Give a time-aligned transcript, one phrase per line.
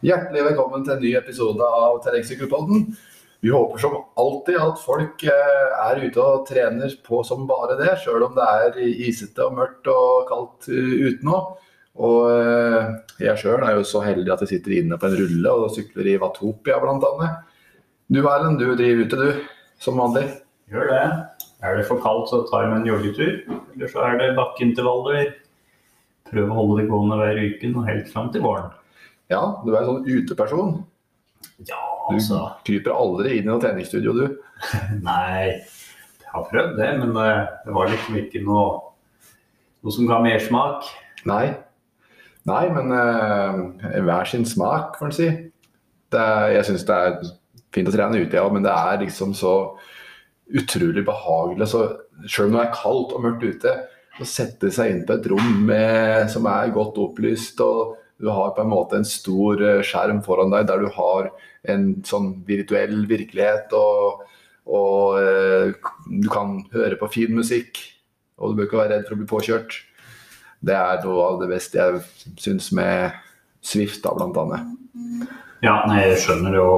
[0.00, 2.86] Hjertelig velkommen til en ny episode av Terrengsykkelpodden.
[3.44, 7.98] Vi håper som alltid at folk eh, er ute og trener på som bare det,
[8.00, 11.42] sjøl om det er isete og mørkt og kaldt eh, ute nå.
[12.00, 12.88] Og eh,
[13.26, 16.08] jeg sjøl er jo så heldig at jeg sitter inne på en rulle og sykler
[16.14, 17.30] i Vatopia bl.a.
[18.08, 19.46] Du Erlend, du driver ute du,
[19.84, 20.30] som vanlig.
[20.72, 21.04] Gjør det.
[21.60, 23.60] Er det for kaldt, så tar jeg meg en joggetur.
[23.76, 25.34] Eller så er det bakkeintervaller.
[26.32, 28.72] Prøve å holde det gående hver uke og helt fram til våren.
[29.30, 30.72] Ja, du er en sånn uteperson.
[31.68, 31.80] Ja,
[32.10, 32.40] altså.
[32.60, 34.24] Du kryper aldri inn i noe treningsstudio, du.
[35.06, 35.60] Nei,
[36.20, 37.28] jeg har prøvd det, men det,
[37.66, 38.64] det var liksom ikke noe,
[39.84, 40.88] noe som ga mersmak.
[41.30, 41.44] Nei.
[42.48, 45.30] Nei, men uh, hver sin smak, får en si.
[46.10, 47.32] Det er, jeg syns det er
[47.70, 49.54] fint å trene ute, ja, men det er liksom så
[50.50, 51.70] utrolig behagelig.
[51.70, 51.84] Så
[52.26, 53.76] selv om det er kaldt og mørkt ute,
[54.20, 58.52] å sette seg inn på et rom med, som er godt opplyst, og du har
[58.56, 61.30] på en måte en stor eh, skjerm foran deg der du har
[61.70, 64.26] en sånn virtuell virkelighet, og,
[64.68, 65.72] og eh,
[66.08, 67.80] du kan høre på fin musikk,
[68.40, 69.78] og du bør ikke være redd for å bli påkjørt.
[70.60, 73.16] Det er noe av det beste jeg syns med
[73.64, 74.76] Swift, da, blant annet.
[75.64, 76.68] Ja, nei, jeg skjønner jo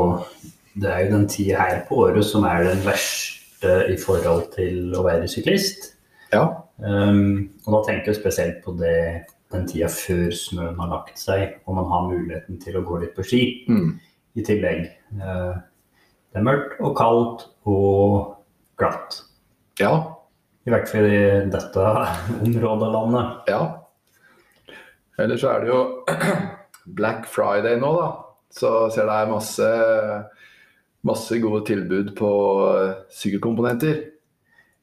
[0.75, 4.95] Det er jo den tida her på året som er den verste i forhold til
[4.97, 5.93] å være syklist.
[6.33, 6.47] Ja.
[6.83, 11.59] Um, og da tenker jeg spesielt på det, den tida før snøen har lagt seg,
[11.67, 13.93] og man har muligheten til å gå litt på ski Mm.
[14.37, 14.87] i tillegg.
[15.21, 15.55] Eh,
[16.33, 18.37] det er mørkt og kaldt og
[18.81, 19.21] glatt.
[19.81, 19.93] Ja.
[20.67, 21.23] I hvert fall i
[21.53, 21.87] dette
[22.47, 23.49] området av landet.
[23.49, 23.63] ja.
[25.21, 25.81] Eller så er det jo
[26.99, 28.07] Black Friday nå, da.
[28.53, 29.67] Så ser det er masse,
[31.05, 32.31] masse gode tilbud på
[32.73, 34.01] eh, sykkelkomponenter.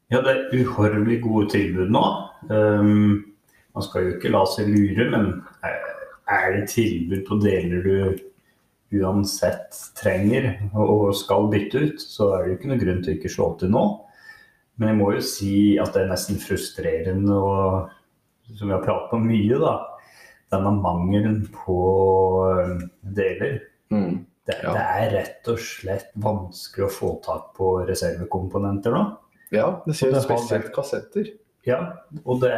[0.09, 2.03] Ja, det er uhorvelig gode tilbud nå.
[2.49, 3.28] Um,
[3.75, 5.29] man skal jo ikke la seg lure, men
[5.63, 5.85] er-
[6.29, 8.19] er det tilbud på deler du
[9.03, 13.17] uansett trenger og skal bytte ut, så er det jo ikke noe grunn til å
[13.19, 13.83] ikke slå til nå.
[14.79, 17.89] Men jeg må jo si at det er nesten frustrerende, og
[18.55, 19.73] som vi har pratet om mye, da,
[20.49, 21.75] denne mangelen på
[22.49, 23.59] um, deler.
[23.93, 24.25] Mm.
[24.49, 24.71] Det, Ja.
[24.73, 29.03] det er rett og slett vanskelig å få tak på reservekomponenter nå.
[29.53, 31.27] Ja, det sier spesielt kassetter.
[31.67, 32.49] Ja, og det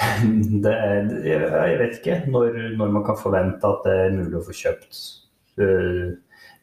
[0.70, 4.46] er, det Jeg vet ikke når, når man kan forvente at det er mulig å
[4.46, 5.00] få kjøpt
[5.60, 6.16] uh,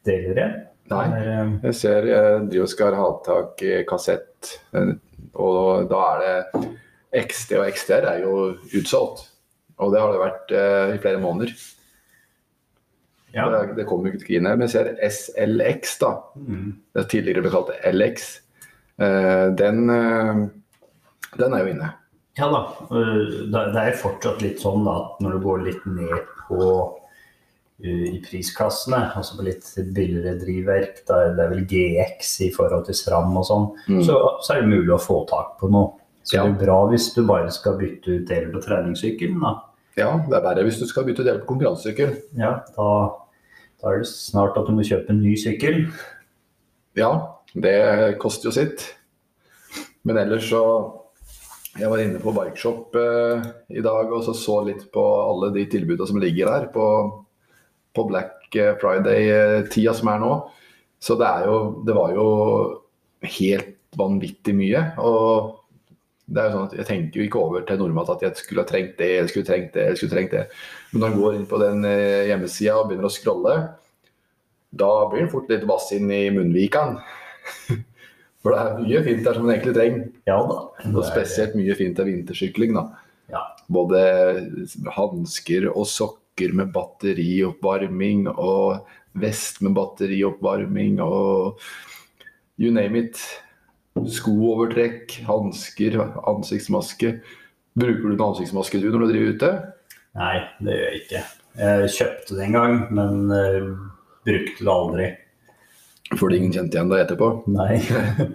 [0.08, 0.58] deler igjen.
[0.88, 1.06] Nei.
[1.20, 4.94] Øh, Jeg ser jeg driver skal ha tak i kassett, eh,
[5.36, 6.62] og da er det
[7.28, 8.36] XD og XDR er jo
[8.78, 9.26] utsolgt.
[9.78, 11.52] Og det har det vært uh, i flere måneder.
[13.36, 13.46] ja.
[13.54, 16.14] Det, det kommer jo ikke inn her, men jeg ser SLX, da.
[16.40, 16.72] Mm.
[16.94, 18.28] Det er tidligere ble kalt LX.
[18.98, 20.40] Uh, den, eh,
[21.38, 21.92] den er jo inne.
[22.38, 22.62] Ja da.
[22.92, 26.62] øh, Det det er fortsatt litt sånn da, at når du går litt ned på
[27.84, 32.96] øh, i prisklassene, altså på litt billigere drivverk, da er vel GX i forhold til
[32.98, 34.04] SRAM og sånn, Mm.
[34.04, 35.94] så, så er det mulig å få tak på noe.
[36.24, 36.44] Så Ja.
[36.44, 39.40] det er bra hvis du bare skal bytte ut deler på treningssykkelen.
[39.42, 39.62] da.
[39.98, 42.18] Ja, det er verre hvis du skal bytte deler på konkurransesykkel.
[42.38, 42.88] Ja, da,
[43.82, 45.88] da er det snart at du må kjøpe en ny sykkel.
[46.96, 47.12] Ja,
[47.56, 48.94] det koster jo sitt.
[50.04, 50.62] Men ellers så
[51.78, 55.68] Jeg var inne på Bikeshop eh, i dag og så, så litt på alle de
[55.70, 56.86] tilbudene som ligger der på,
[57.94, 58.34] på Black
[58.82, 60.32] Friday-tida som er nå.
[60.98, 62.28] Så det er jo Det var jo
[63.38, 64.84] helt vanvittig mye.
[65.04, 65.54] Og
[66.28, 68.66] det er jo sånn at jeg tenker jo ikke over til normalt at jeg skulle
[68.66, 70.46] ha trengt det, eller skulle trengt det, eller skulle trengt det.
[70.92, 73.58] Men når en går inn på den eh, hjemmesida og begynner å scrolle,
[74.78, 77.00] da blir en fort litt vass inn i munnvikene.
[78.44, 80.10] For det er mye fint der som en egentlig trenger.
[80.28, 80.60] Ja da.
[80.86, 82.76] Og spesielt mye fint er vintersykling.
[82.78, 82.86] da.
[83.32, 83.44] Ja.
[83.68, 84.00] Både
[84.96, 88.86] hansker og sokker med batterioppvarming og
[89.18, 91.60] vest med batterioppvarming og
[92.58, 93.22] you name it.
[93.98, 95.98] Skoovertrekk, hansker,
[96.30, 97.18] ansiktsmaske.
[97.78, 99.52] Bruker du en ansiktsmaske du når du driver ute?
[100.18, 100.36] Nei,
[100.66, 101.24] det gjør jeg ikke.
[101.58, 103.72] Jeg kjøpte det en gang, men eh,
[104.26, 105.08] brukte det aldri.
[106.16, 107.32] Fordi ingen kjente igjen deg etterpå?
[107.52, 107.82] Nei,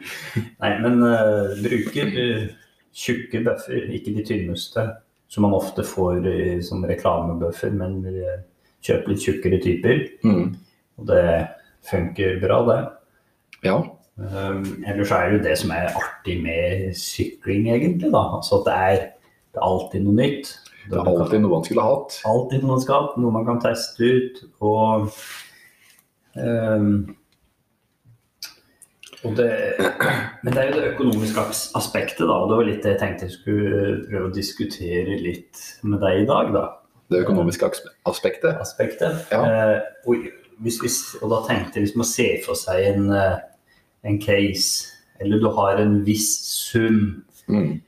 [0.63, 2.51] Nei men uh, bruker eh,
[2.93, 4.85] tjukke bøffer, ikke de tynneste,
[5.33, 8.43] som man ofte får i, som reklamebøffer, men eh,
[8.85, 10.03] kjøper litt tjukkere typer.
[10.27, 10.51] Mm.
[11.01, 11.25] Og det
[11.89, 12.81] funker bra, det.
[13.65, 13.79] Ja.
[14.21, 18.13] Um, ellers er det jo det som er artig med sykling, egentlig.
[18.13, 18.27] da.
[18.37, 19.09] Altså at det er,
[19.55, 20.53] det er alltid noe nytt.
[20.91, 22.21] Det er alltid noe man skulle hatt.
[22.29, 24.45] alltid noe man skal, ha, noe man kan teste ut.
[24.61, 25.09] Og,
[26.37, 26.95] um,
[29.23, 29.49] det,
[30.43, 31.45] men det er jo det økonomiske
[31.79, 32.35] aspektet, da.
[32.43, 36.23] Og det var litt det jeg tenkte jeg skulle prøve å diskutere litt med deg
[36.25, 36.65] i dag, da.
[37.13, 37.69] Det økonomiske
[38.09, 38.57] aspektet.
[38.61, 39.27] aspektet.
[39.31, 39.43] Ja.
[39.45, 39.79] Eh,
[40.09, 40.27] og,
[40.65, 43.39] hvis, hvis, og da tenkte jeg hvis man ser for seg en, eh,
[44.09, 44.89] en case,
[45.21, 47.81] eller du har en viss sum Mm.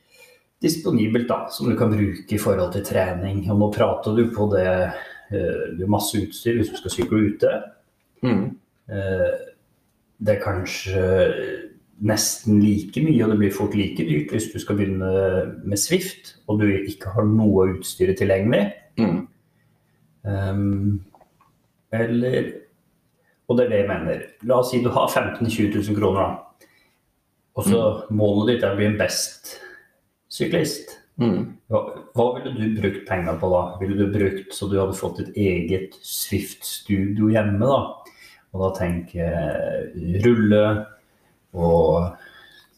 [0.63, 3.45] disponibelt da, som du kan bruke i forhold til trening.
[3.53, 7.21] Og nå prater du på det eh, Du har masse utstyr hvis du skal sykle
[7.31, 7.53] ute.
[8.25, 8.57] Mm.
[8.91, 9.54] Eh,
[10.19, 11.05] Det er kanskje
[12.05, 15.11] nesten like mye, og det blir fort like dyrt hvis du skal begynne
[15.64, 18.66] med Swift og du ikke har noe av utstyret tilgjengelig.
[18.99, 19.20] Mm.
[20.25, 21.05] Um,
[21.94, 22.52] eller
[23.44, 24.20] Og det er det jeg mener.
[24.49, 26.69] La oss si du har 15 000-20 000 kroner, da.
[27.55, 27.81] Og så
[28.11, 29.58] målet ditt er å bli en best
[30.32, 30.94] syklist.
[31.20, 31.52] Mm.
[31.70, 31.82] Hva,
[32.16, 33.61] hva ville du brukt penger på da?
[33.82, 38.13] Ville du brukt så du hadde fått et eget Swift-studio hjemme, da?
[38.55, 39.29] Og da tenker
[40.25, 40.65] rulle
[41.55, 42.15] og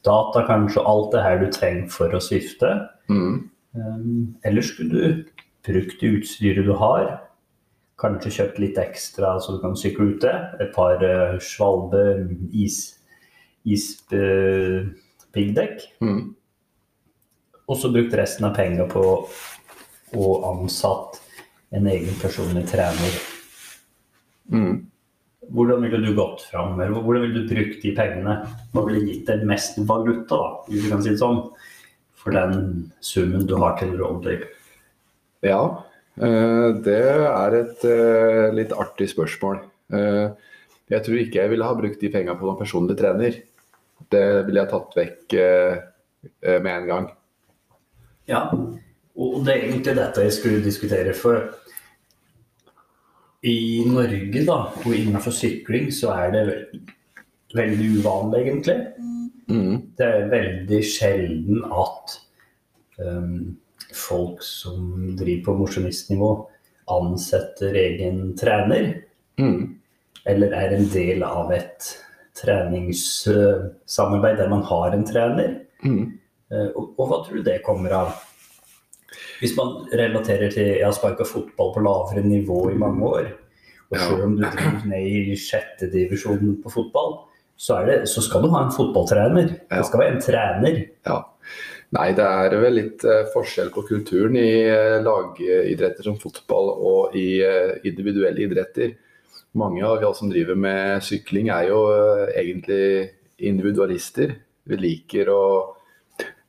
[0.06, 2.70] data kanskje, og alt det her du trenger for å svifte.
[3.12, 3.50] Mm.
[3.76, 5.24] Um, eller skulle du
[5.66, 7.20] brukt det utstyret du har,
[8.00, 12.02] kanskje kjøpt litt ekstra så du kan sykle ute, et par uh, svalbe
[12.52, 12.98] is,
[13.66, 14.96] ispiggdekk,
[16.00, 16.34] Mm.
[17.66, 19.28] og så brukt resten av penga på
[20.16, 21.20] å ansatt
[21.74, 23.12] en egen personlig trener.
[24.52, 24.86] Mm.
[25.54, 26.74] Hvordan ville du gått fram?
[26.78, 28.36] Hvordan ville du brukt de pengene?
[28.72, 31.42] Hva ville gitt deg mest valuta, da, hvis du kan si det sånn,
[32.18, 34.48] for den summen du har til rådighet?
[35.46, 35.60] Ja,
[36.18, 36.98] eh, det
[37.28, 39.60] er et eh, litt artig spørsmål.
[39.94, 40.26] Eh,
[40.86, 43.40] Jeg tror ikke jeg ville ha brukt de pengene på noen personlig trener.
[44.10, 45.34] Det ville jeg tatt vekk
[46.62, 47.08] med en gang.
[48.30, 48.44] Ja,
[49.16, 51.10] og det er egentlig dette jeg skulle diskutere.
[51.18, 51.48] For
[53.46, 56.44] i Norge, da, og innenfor sykling, så er det
[57.54, 58.76] veldig uvanlig, egentlig.
[59.46, 59.76] Mm.
[59.98, 62.20] Det er veldig sjelden at
[62.98, 63.56] um,
[63.94, 66.30] folk som driver på mosjonistnivå,
[66.90, 69.02] ansetter egen trener.
[69.38, 69.78] Mm.
[70.26, 72.02] Eller er en del av et
[72.36, 75.50] treningssamarbeid der man har en trener.
[75.86, 76.18] Mm.
[76.50, 78.08] Uh, Og, og hva tror du det kommer av?
[79.40, 83.30] Hvis man relaterer til Jeg har sparka fotball på lavere nivå i mange år.
[83.90, 87.20] Og selv om du driver ned i sjette divisjon på fotball,
[87.56, 89.52] så, er det, så skal du ha en fotballtrener.
[89.70, 90.80] Det skal være en trener.
[91.06, 91.20] Ja.
[91.94, 97.14] Nei, det er vel litt eh, forskjell på kulturen i eh, lagidretter som fotball og
[97.16, 98.96] i eh, individuelle idretter.
[99.56, 101.78] Mange av oss som driver med sykling er jo
[102.34, 104.34] egentlig individualister.
[104.66, 105.44] Vi liker å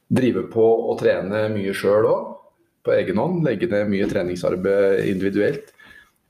[0.07, 2.25] drive på og trene mye sjøl òg,
[2.87, 3.43] på egen hånd.
[3.45, 5.73] Legge ned mye treningsarbeid individuelt.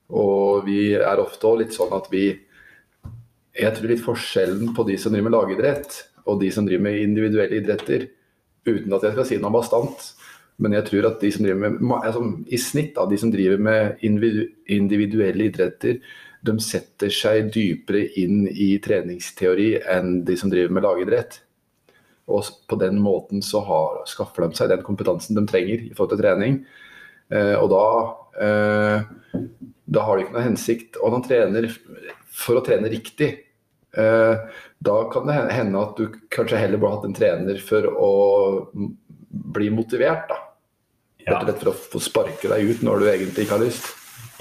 [0.09, 2.27] Og vi er ofte litt sånn at vi
[3.57, 5.95] Jeg tror litt forskjellen på de som driver med lagidrett
[6.30, 8.04] og de som driver med individuelle idretter,
[8.68, 10.04] uten at jeg skal si noe bastant,
[10.62, 12.21] men jeg tror at de som driver med altså,
[12.54, 15.98] I snitt da, de som driver med individuelle idretter,
[16.45, 21.39] de setter seg dypere inn i treningsteori enn de som driver med lagidrett.
[22.28, 26.16] Og på den måten så har, skaffer de seg den kompetansen de trenger i forhold
[26.16, 26.62] til trening.
[27.32, 27.84] Eh, og da,
[28.44, 29.44] eh,
[29.88, 31.00] da har det ikke noe hensikt.
[31.02, 31.69] Og når trener
[32.38, 33.31] for å trene riktig.
[33.98, 34.36] Eh,
[34.78, 38.12] da kan det hende at du kanskje heller burde hatt en trener for å
[39.56, 40.28] bli motivert.
[40.30, 40.44] da.
[41.28, 43.90] Rett og slett for å få sparke deg ut når du egentlig ikke har lyst.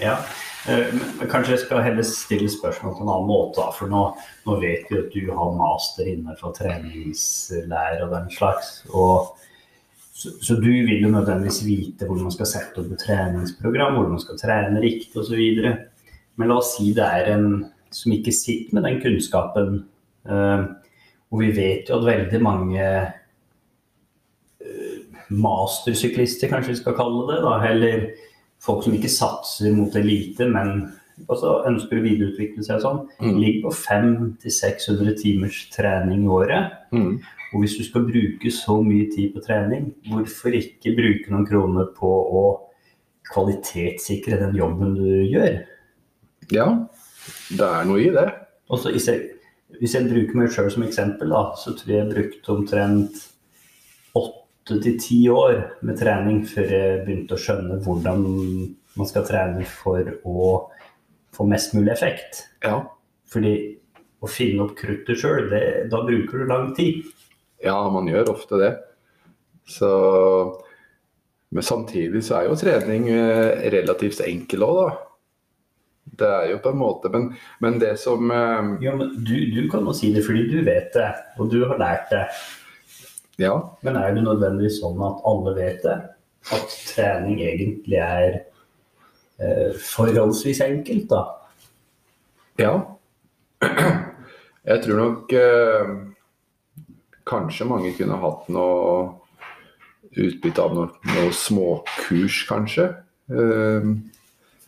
[0.02, 0.19] Ja.
[0.66, 0.94] Eh,
[1.30, 3.66] kanskje jeg skal heller stille spørsmål på en annen måte.
[3.76, 4.02] For nå,
[4.46, 8.80] nå vet vi at du har master innenfor treningslære og den slags.
[8.90, 9.37] Og,
[10.11, 14.16] så, så du vil jo nødvendigvis vite hvordan man skal sette opp et treningsprogram, hvordan
[14.16, 15.44] man skal trene riktig osv.
[16.37, 17.46] Men la oss si det er en
[17.94, 19.85] som ikke sitter med den kunnskapen.
[20.26, 20.66] eh,
[21.26, 22.82] og vi vet jo at veldig mange
[25.30, 28.04] mastersyklister, kanskje vi skal kalle det, da, eller
[28.62, 30.92] folk som ikke satser mot elite, men
[31.28, 33.38] også ønsker å videreutvikle seg sånn, Mm.
[33.40, 36.72] ligger på 500-600 timers trening i året.
[36.92, 37.20] Mm.
[37.54, 41.86] Og hvis du skal bruke så mye tid på trening, hvorfor ikke bruke noen kroner
[41.96, 42.42] på å
[43.32, 45.62] kvalitetssikre den jobben du gjør?
[46.52, 46.66] Ja,
[47.50, 48.26] det er noe i det.
[48.70, 49.30] Også, hvis jeg,
[49.80, 53.25] hvis jeg bruker meg sjøl som eksempel, da, så tror jeg jeg brukte omtrent
[54.66, 58.25] åtte til ti år med trening før jeg begynte å skjønne hvordan
[58.96, 60.49] man skal trene for å
[61.37, 62.42] få mest mulig effekt.
[62.64, 62.80] Ja.
[63.30, 63.54] Fordi
[64.18, 65.52] å finne opp kruttet sjøl,
[65.90, 67.04] da bruker du lang tid.
[67.62, 68.73] ja, man gjør ofte det.
[69.66, 70.62] Så
[71.50, 74.96] Men samtidig så er jo trening eh, relativt enkel òg, da.
[76.06, 77.25] Det er jo på en måte Men,
[77.61, 80.90] men det som eh, Ja, men du, du kan jo si det fordi du vet
[80.94, 81.08] det,
[81.38, 82.25] og du har lært det.
[83.40, 83.55] Ja.
[83.85, 85.97] Men er det nødvendigvis sånn at alle vet det?
[86.57, 88.28] At trening egentlig er
[89.43, 91.23] eh, forholdsvis enkelt, da.
[92.61, 92.75] Ja.
[94.66, 95.90] Jeg tror nok eh,
[97.26, 98.97] kanskje mange kunne hatt noe
[100.16, 102.88] utbytte av noe, noe småkurs, kanskje.
[103.28, 103.90] Eh,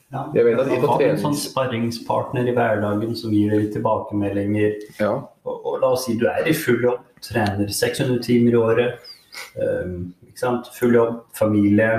[0.08, 0.22] Ja.
[0.32, 4.78] Jeg vet at Ha en sånn sparringspartner i hverdagen som gir deg tilbakemeldinger.
[5.02, 5.12] ja.
[5.48, 9.10] Og, og la oss si du er i full jobb, trener 600 timer i året.
[9.56, 10.68] Um, ikke sant?
[10.76, 11.90] Full jobb, familie.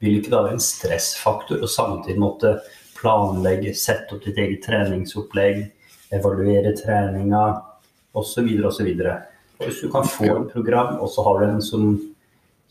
[0.00, 2.54] Vil ikke da være en stressfaktor å samtidig måtte
[2.96, 5.62] planlegge, sette opp ditt eget treningsopplegg,
[6.16, 7.44] evaluere treninga
[8.16, 8.48] osv.
[8.68, 8.90] osv.
[9.60, 11.90] Hvis du kan få et program, og så har du en som,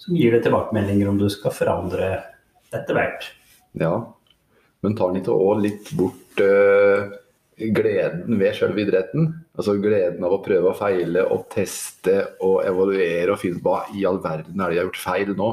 [0.01, 2.15] som gir deg tilbakemeldinger om du skal forandre
[2.73, 3.29] etter hvert.
[3.77, 3.93] ja.
[4.85, 7.09] Men tar den ikke òg litt bort uh,
[7.59, 9.27] gleden ved selve idretten?
[9.59, 14.05] Altså gleden av å prøve og feile og teste og evaluere og finne hva i
[14.07, 15.49] all verden er det jeg har gjort feil nå?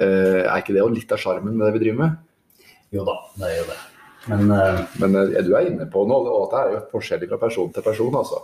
[0.00, 2.68] Uh, er ikke det òg litt av sjarmen med det vi driver med?
[2.92, 3.80] Jo da, det er jo det.
[4.28, 4.80] Men uh...
[5.00, 8.16] Men du er inne på noe, og det er jo forskjellig fra person til person.
[8.20, 8.42] altså.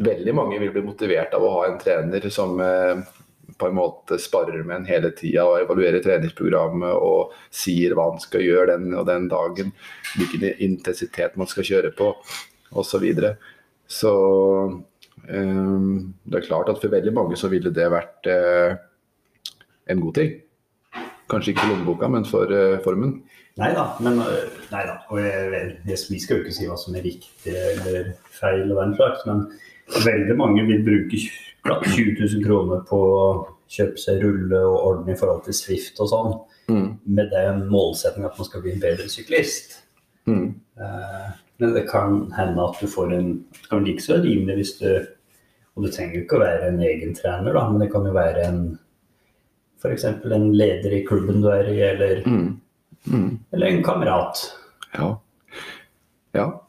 [0.00, 2.56] Veldig mange vil bli motivert av å ha en trener som
[3.60, 8.22] på en måte sparer med en hele tida og evaluerer treningsprogrammet og sier hva han
[8.22, 9.74] skal gjøre den og den dagen,
[10.16, 12.14] hvilken intensitet man skal kjøre på
[12.70, 12.86] osv.
[12.90, 13.34] Så, videre.
[13.90, 14.12] så
[15.28, 18.78] um, det er klart at for veldig mange så ville det vært uh,
[19.90, 20.38] en god ting.
[21.30, 23.20] Kanskje ikke for lommeboka, men for uh, formen.
[23.60, 23.86] Nei da.
[24.00, 25.00] Men, øh, nei da.
[25.10, 28.78] Og jeg, jeg, vi skal jo ikke si hva som er riktig eller feil og
[28.78, 29.44] den slags, men
[30.04, 31.18] veldig mange vil bruke
[31.66, 33.24] 20 000 kroner på å
[33.70, 36.32] kjøpe seg rulle og ordne i forhold til Swift og sånn,
[36.70, 36.98] Mm.
[37.06, 39.80] med den målsettingen at man skal bli en bedre syklist.
[40.28, 40.54] Mm.
[40.78, 44.78] Eh, Men det kan hende at du får en Det kan like så rimelig hvis
[44.78, 45.06] du
[45.76, 48.12] Og det trenger jo ikke å være en egen trener, da, men det kan jo
[48.12, 48.78] være en
[49.82, 50.04] F.eks.
[50.04, 52.60] en leder i klubben du er i, eller, Mm.
[53.10, 53.38] Mm.
[53.52, 54.52] eller en kamerat.
[54.94, 55.16] Ja.
[56.34, 56.60] ja.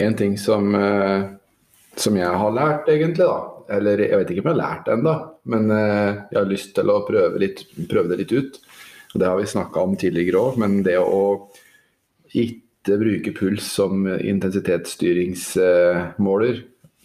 [0.00, 1.28] En ting som, eh,
[2.00, 3.36] som jeg har lært, egentlig, da
[3.76, 5.14] Eller jeg vet ikke om jeg har lært det ennå,
[5.52, 7.58] men eh, jeg har lyst til å prøve, litt,
[7.90, 8.52] prøve det litt ut.
[9.14, 11.04] Og Det har vi snakka om tidligere òg, men det å
[12.36, 16.54] ikke bruke puls som intensitetsstyringsmåler,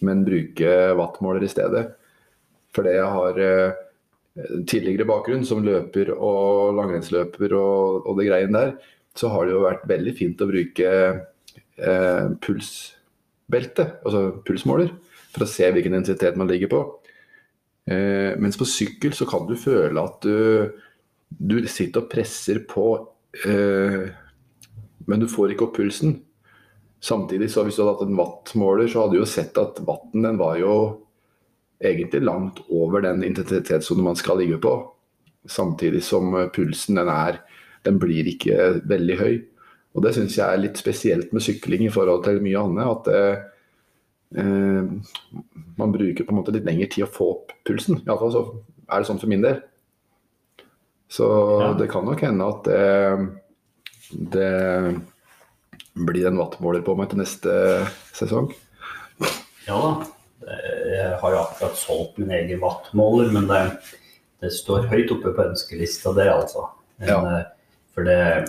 [0.06, 1.84] men bruke wattmåler i stedet.
[2.72, 3.72] For det jeg har eh,
[4.68, 8.70] tidligere bakgrunn som løper og langrennsløper og, og det greiene der,
[9.18, 10.88] så har det jo vært veldig fint å bruke
[11.76, 12.24] eh,
[13.52, 14.92] pulsbelte, altså pulsmåler,
[15.32, 16.80] for å se hvilken intensitet man ligger på.
[17.90, 20.72] Eh, mens på sykkel så kan du føle at du,
[21.28, 22.86] du sitter og presser på,
[23.44, 24.08] eh,
[25.06, 26.20] men du får ikke opp pulsen.
[27.02, 30.22] Samtidig så hvis du hadde hatt en wattmåler, så hadde du jo sett at watten
[30.22, 30.74] den var jo
[31.82, 34.76] egentlig langt over den intensitetssonen man skal ligge på.
[35.50, 37.42] Samtidig som eh, pulsen den er
[37.82, 39.40] den blir ikke veldig høy.
[39.94, 42.86] Og det syns jeg er litt spesielt med sykling i forhold til mye annet.
[42.88, 43.42] At eh,
[44.40, 44.88] eh,
[45.76, 48.00] man bruker på en måte litt lengre tid å få opp pulsen.
[48.06, 48.42] Iallfall så
[48.88, 49.60] er det sånn for min del.
[51.12, 51.26] Så
[51.60, 51.72] Ja.
[51.76, 53.28] det kan nok hende at det,
[54.32, 55.02] det
[55.94, 57.52] blir en wattmåler på meg til neste
[58.16, 58.48] sesong.
[59.68, 59.90] Ja da.
[60.42, 63.60] Jeg har jo akkurat solgt min egen wattmåler, men det,
[64.42, 66.64] det står høyt oppe på ønskelista, det altså.
[66.98, 67.18] Men, Ja.
[67.38, 67.44] eh,
[67.92, 68.48] For det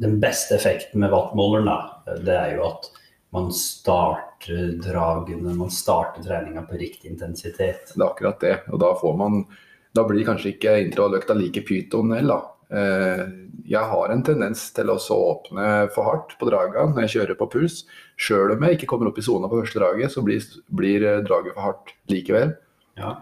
[0.00, 2.88] Den beste effekten med wattmåleren, da, det er jo at
[3.34, 7.92] man starter dragene, man starter treninga på riktig intensitet.
[7.94, 8.56] Det er akkurat det.
[8.70, 9.44] Og da får man
[9.94, 12.40] Da blir kanskje ikke intervalløkta like pytonell, da.
[12.74, 13.26] Eh,
[13.70, 17.46] Jeg har en tendens til å åpne for hardt på draga når jeg kjører på
[17.52, 17.84] puls.
[18.18, 21.22] Sjøl om jeg ikke kommer opp i sona på første draget, så blir, blir eh,
[21.22, 22.56] draget for hardt likevel.
[22.98, 23.20] Ja.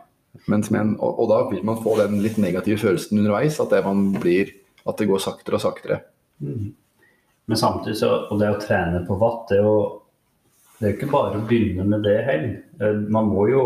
[0.48, 4.14] Med og, og da vil man få den litt negative følelsen underveis, at det, man
[4.16, 4.54] blir,
[4.88, 6.00] at det går saktere og saktere.
[6.42, 9.76] Men samtidig så, og det å trene på watt, det er jo
[10.82, 12.54] det er ikke bare å begynne med det heller.
[12.82, 13.64] Eh, Man må jo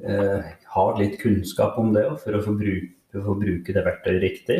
[0.00, 4.22] eh, ha litt kunnskap om det for å få bruke, for å bruke det verktøyet
[4.24, 4.58] riktig.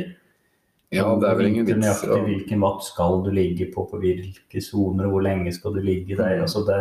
[0.93, 4.01] Ja, det er vel ingen vits nøyaktig å hvilken watt skal du ligge på, på
[4.01, 6.37] hvilke soner, hvor lenge skal du ligge der.
[6.37, 6.45] Mm.
[6.45, 6.79] Altså det,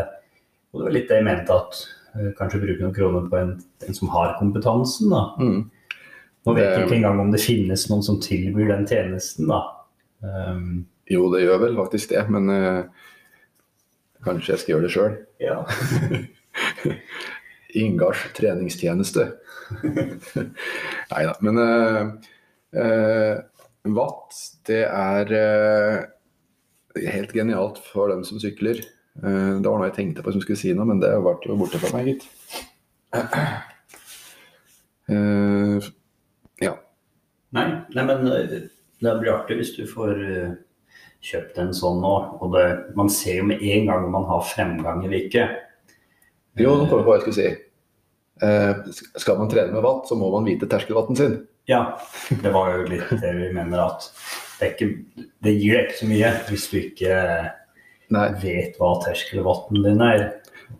[0.72, 1.82] og det var litt det jeg mente, at
[2.16, 3.56] eh, kanskje bruke noen kroner på en,
[3.88, 5.16] en som har kompetansen.
[5.16, 5.24] da.
[5.40, 5.66] mm.
[6.48, 9.48] Nå vet jeg ikke engang om det finnes noen som tilbyr den tjenesten.
[9.52, 9.64] da.
[10.22, 12.84] Um, Jo, det gjør vel faktisk det, men uh,
[14.26, 15.14] kanskje jeg skal gjøre det sjøl.
[15.44, 15.62] ja.
[17.78, 19.28] Ingars treningstjeneste.
[21.12, 21.36] Nei da.
[21.46, 22.12] Men uh,
[22.76, 23.36] uh,
[23.94, 25.34] watt, det er
[26.98, 28.82] helt genialt for dem som sykler.
[29.18, 31.80] Det var noe jeg tenkte på som skulle si noe, men det ble jo borte
[31.82, 32.28] fra meg, gitt.
[35.08, 35.80] Uh,
[36.60, 36.74] ja.
[37.56, 37.64] Nei,
[37.96, 38.26] nei, men
[39.04, 40.56] det blir artig hvis du får eh,
[41.28, 42.16] kjøpt en sånn nå.
[42.42, 42.66] Og det,
[42.98, 45.48] man ser jo med en gang om man har fremgang eller ikke.
[46.58, 47.52] Jo, nå kommer jeg på hva jeg skulle si.
[48.48, 51.38] Eh, skal man trene med watt, så må man vite terskelvatten sin.
[51.68, 51.98] Ja,
[52.30, 54.10] det var jo litt det vi mener at
[54.58, 54.90] det, ikke,
[55.44, 57.16] det gir deg ikke så mye hvis du ikke
[58.16, 58.28] Nei.
[58.42, 60.28] vet hva terskelvatten din er.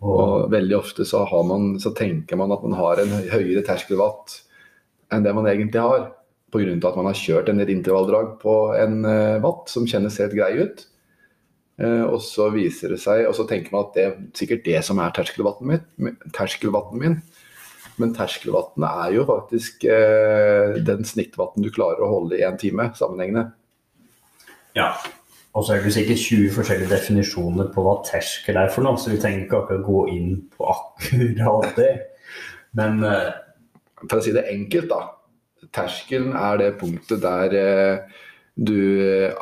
[0.00, 3.64] Og, Og veldig ofte så, har man, så tenker man at man har en høyere
[3.66, 4.40] terskelvatt
[5.12, 6.08] enn det man egentlig har.
[6.48, 6.76] Pga.
[6.88, 10.86] at man har kjørt en intervalldrag på en eh, watt som kjennes helt grei ut.
[11.78, 14.80] Eh, og så viser det seg, og så tenker man at det er sikkert det
[14.86, 16.16] som er terskelvatten min.
[16.34, 17.20] Terskelvatten min.
[17.98, 22.90] Men terskelvatten er jo faktisk eh, den snittvatten du klarer å holde i en time
[22.98, 23.50] sammenhengende.
[24.78, 24.92] ja.
[25.56, 29.10] og så er det sikkert 20 forskjellige definisjoner på hva terskel er for noe, så
[29.10, 31.92] vi trenger ikke akkurat gå inn på akkurat det.
[32.78, 33.30] Men eh,
[34.04, 35.17] For å si det enkelt, da.
[35.74, 38.18] Terskelen er det punktet der eh,
[38.58, 39.34] du eh,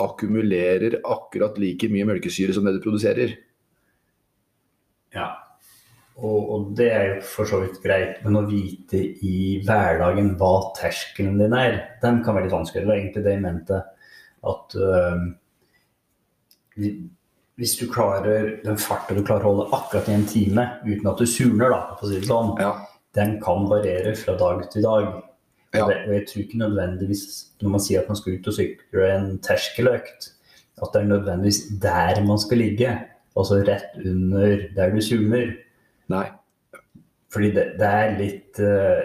[0.00, 3.36] akkumulerer akkurat like mye melkesyre som det du produserer.
[5.14, 5.28] Ja.
[6.14, 10.52] Og, og det er jo for så vidt greit, men å vite i hverdagen hva
[10.78, 12.84] terskelen din er, den kan være litt vanskelig.
[12.84, 13.80] Det var egentlig det jeg mente.
[14.44, 15.24] At øh,
[17.58, 21.22] hvis du klarer den farten du klarer å holde akkurat i en time uten at
[21.22, 22.72] du surner, da, for å si det sånn, Ja.
[23.14, 25.10] den kan variere fra dag til dag.
[25.74, 25.88] Ja.
[25.88, 27.24] og jeg tror ikke nødvendigvis,
[27.62, 30.30] når man sier at man skal ut og sykle en terskeløkt,
[30.82, 32.92] at det er nødvendigvis der man skal ligge.
[33.34, 35.54] Altså rett under der du zoomer.
[36.12, 36.26] Nei.
[37.34, 39.00] Fordi det, det er litt eh,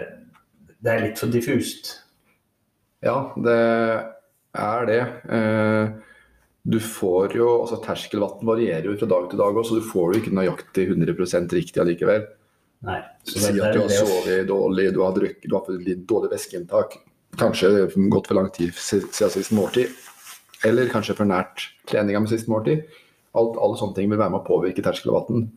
[0.80, 1.90] Det er litt for diffust.
[3.02, 3.56] Ja, det
[4.54, 5.02] er det.
[5.32, 5.98] Eh,
[6.70, 10.12] Du får jo altså Terskelvann varierer jo fra dag til dag også, så du får
[10.12, 12.26] jo ikke nøyaktig 100% riktig allikevel.
[12.88, 13.00] Nei.
[13.28, 16.32] Så Si at du har sovet dårlig, du har drukket, du har fått litt dårlig
[16.32, 16.96] væskeinntak.
[17.40, 19.92] Kanskje gått for lang tid siden sist måltid.
[20.66, 22.84] Eller kanskje for nært treninga med sist måltid.
[23.36, 25.50] Alt, alle sånne ting vil være med å påvirke terskelvann.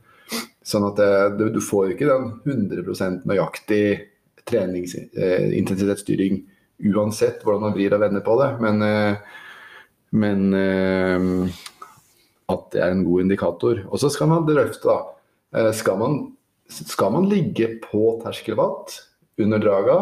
[0.63, 3.86] Sånn at det, du, får ikke den 100% nøyaktig
[4.47, 6.43] treningsintensitetsstyring
[6.93, 8.49] uansett hvordan man vrir og vender på det.
[8.63, 9.41] Men, eh,
[10.19, 11.59] men eh,
[12.53, 13.83] at det er en god indikator.
[13.89, 14.99] Og så skal man drøfte, da.
[15.53, 16.21] Eh, Skal man,
[16.69, 18.95] skal man ligge på terskelvatt
[19.41, 19.97] under draga?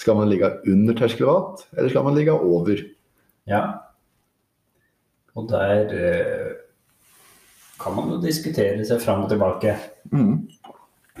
[0.00, 2.82] Skal man ligge under terskelvatt, eller skal man ligge over?
[3.50, 3.62] ja.
[5.38, 6.52] Og der eh,
[7.80, 9.76] kan man jo diskutere seg fram og tilbake.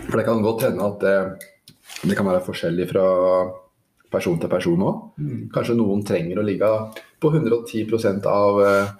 [0.00, 1.14] For det kan godt hende at det,
[2.02, 3.04] det kan være forskjellig fra
[4.10, 4.98] person til person òg.
[5.54, 6.70] Kanskje noen trenger å ligge
[7.22, 8.92] på 110% av, eh,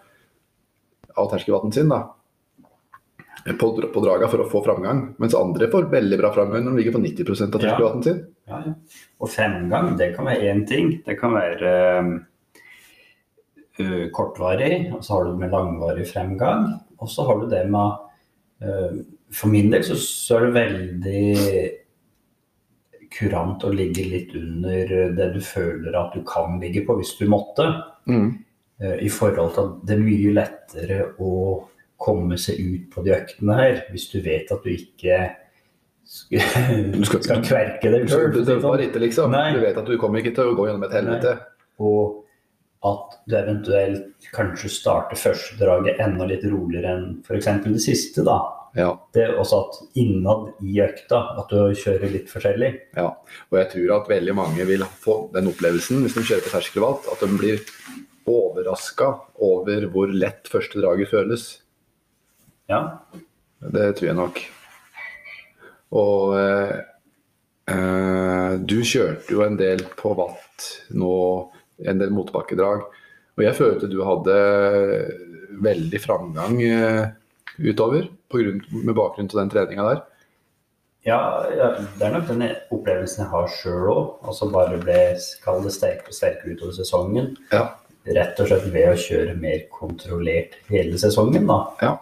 [1.17, 2.05] av terskelvatten sin da.
[3.59, 6.81] På, på draga for å få framgang, mens andre får veldig bra framgang når de
[6.83, 7.71] ligger på 90% av Ja.
[7.71, 8.19] terskelvatten sin.
[8.51, 8.75] Ja, ja.
[9.21, 10.91] Og fremgang, det kan være én ting.
[11.07, 11.71] Det kan være
[13.81, 16.67] ø, kortvarig, og så har du det med langvarig fremgang.
[17.01, 17.99] Og så har du det med
[18.63, 21.71] ø, For min del så, så er det veldig
[23.15, 27.25] kurant å ligge litt under det du føler at du kan ligge på hvis du
[27.31, 27.67] måtte.
[28.11, 28.29] Mm.
[28.83, 31.31] Eh, I forhold til at det er mye lettere å
[32.01, 35.19] komme seg ut på de øktene her, hvis du vet at du ikke
[36.11, 38.33] skal, skal- kverke deg Du sjøl.
[38.47, 39.31] dømmer ikke, liksom.
[39.35, 39.53] Nei.
[39.55, 41.35] Du vet at du kommer ikke til å gå gjennom et helvete.
[41.81, 42.25] Og
[42.83, 47.51] at du eventuelt kanskje starter første draget enda litt roligere enn f.eks.
[47.67, 48.25] det siste.
[48.25, 48.39] da.
[48.79, 48.95] Ja.
[49.13, 52.71] Det er også at innad i økta at du kjører litt forskjellig.
[52.97, 53.09] Ja,
[53.51, 57.09] og jeg tror at veldig mange vil få den opplevelsen hvis de kjører på terskelvatt,
[57.13, 57.59] at de blir
[58.31, 59.09] overraska
[59.43, 61.49] over hvor lett første draget føles.
[62.71, 62.81] Ja.
[63.61, 64.41] Det tror jeg nok.
[66.01, 66.77] Og eh,
[67.73, 71.15] eh, du kjørte jo en del på watt nå,
[71.83, 72.87] en del motbakkedrag.
[73.37, 74.37] Og jeg følte du hadde
[75.61, 77.11] veldig framgang eh,
[77.59, 80.07] utover på grunn, med bakgrunn til den treninga der.
[81.09, 81.19] Ja,
[81.57, 84.03] ja, det er nok den opplevelsen jeg har sjøl òg.
[84.29, 84.99] Altså bare ble
[85.45, 87.33] kall det sterkere og sterkere utover sesongen.
[87.55, 87.65] Ja.
[88.11, 91.59] Rett og slett ved å kjøre mer kontrollert hele sesongen, da.
[91.81, 91.95] Ja.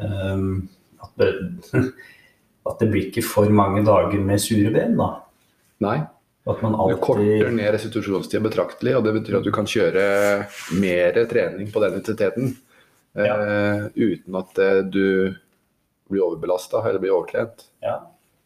[0.00, 0.68] Ehm,
[1.00, 1.30] at, det,
[2.70, 5.12] at det blir ikke for mange dager med sure ben, da.
[5.80, 6.00] Nei,
[6.48, 10.04] At man Det korter ned restitusjonstida betraktelig, og det betyr at du kan kjøre
[10.80, 12.54] mer trening på den intensiteten
[13.16, 15.36] eh, uten at eh, du
[16.10, 17.68] blir overbelasta eller blir overtrent.
[17.84, 18.00] Ja.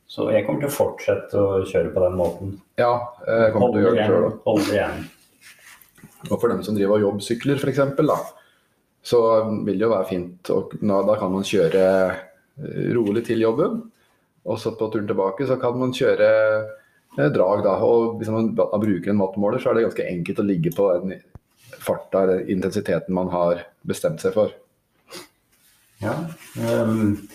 [0.07, 2.57] Så jeg kommer til å fortsette å kjøre på den måten.
[2.79, 2.93] Ja,
[3.25, 5.07] eh, jeg kommer til å gjøre det sjøl òg.
[6.31, 8.19] Og for dem som driver og jobbsykler f.eks., da,
[9.05, 9.21] så
[9.67, 10.51] vil det jo være fint.
[10.55, 13.83] Og da, kan man kjøre eh, rolig til jobben.
[14.49, 16.31] Og så på turen tilbake så kan man kjøre
[17.19, 17.65] eh, drag.
[17.67, 17.77] Da.
[17.85, 21.19] Og hvis man bruker en wattmåler, så er det ganske enkelt å ligge på den
[21.85, 24.55] farta eller intensiteten man har bestemt seg for.
[26.01, 26.17] Ja.
[26.57, 27.29] Um,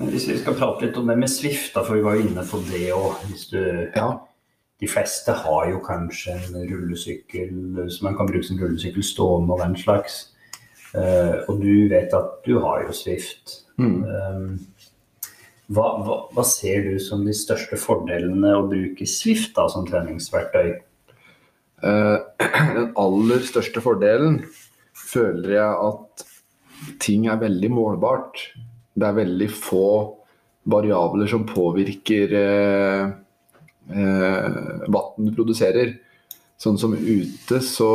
[0.00, 2.44] hvis vi skal prate litt om det med Swift, da, for vi var jo inne
[2.46, 3.24] på det òg.
[3.96, 4.10] Ja.
[4.80, 9.60] De fleste har jo kanskje en rullesykkel som man kan bruke som rullesykkel stående og
[9.60, 10.30] den slags.
[10.90, 13.60] Uh, og du vet at du har jo Swift.
[13.78, 14.00] Mm.
[14.04, 14.46] Um,
[15.70, 20.72] hva, hva, hva, ser du som de største fordelene å bruke Swift da, som treningsverktøy?
[21.80, 22.18] Uh,
[22.76, 24.42] den aller største fordelen
[24.98, 26.26] føler jeg at
[27.02, 28.42] ting er veldig målbart.
[28.98, 29.86] Det er veldig få
[30.70, 33.12] variabler som påvirker uh,
[33.94, 35.94] uh, vann du produserer.
[36.60, 37.92] Sånn som ute så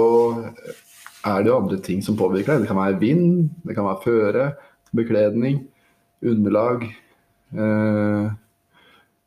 [1.26, 2.66] er det jo andre ting som påvirker deg.
[2.66, 4.50] Det kan være vind, det kan være føre,
[4.96, 5.64] bekledning,
[6.26, 8.28] underlag eh,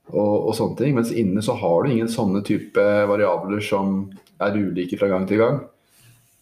[0.09, 0.95] og, og, sånne ting.
[0.97, 4.01] Mens inne så har du ingen sånne type variabler som
[4.43, 5.61] er ulike fra gang til gang.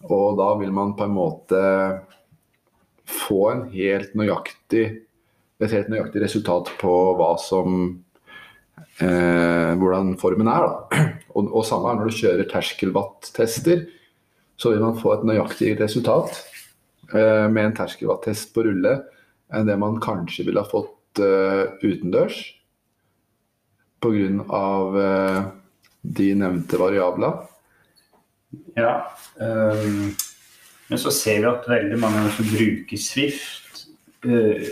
[0.07, 1.63] Og da vil man på en måte
[3.07, 4.87] få en helt nøyaktig,
[5.63, 7.79] et helt nøyaktig resultat på hva som
[9.01, 10.69] eh, hvordan formen er.
[10.69, 11.05] Da.
[11.37, 13.87] Og, og samme er når du kjører terskelwatt-tester
[14.57, 16.39] så vil man få et nøyaktig resultat
[17.13, 18.99] eh, med en terskelvattest på rulle
[19.55, 22.41] enn det man kanskje ville ha fått eh, utendørs
[24.01, 24.65] pga.
[24.95, 25.47] Uh,
[26.07, 27.33] de nevnte variablene.
[28.79, 30.15] Ja, um,
[30.87, 33.87] men så ser vi at veldig mange som bruker Swift,
[34.29, 34.69] uh,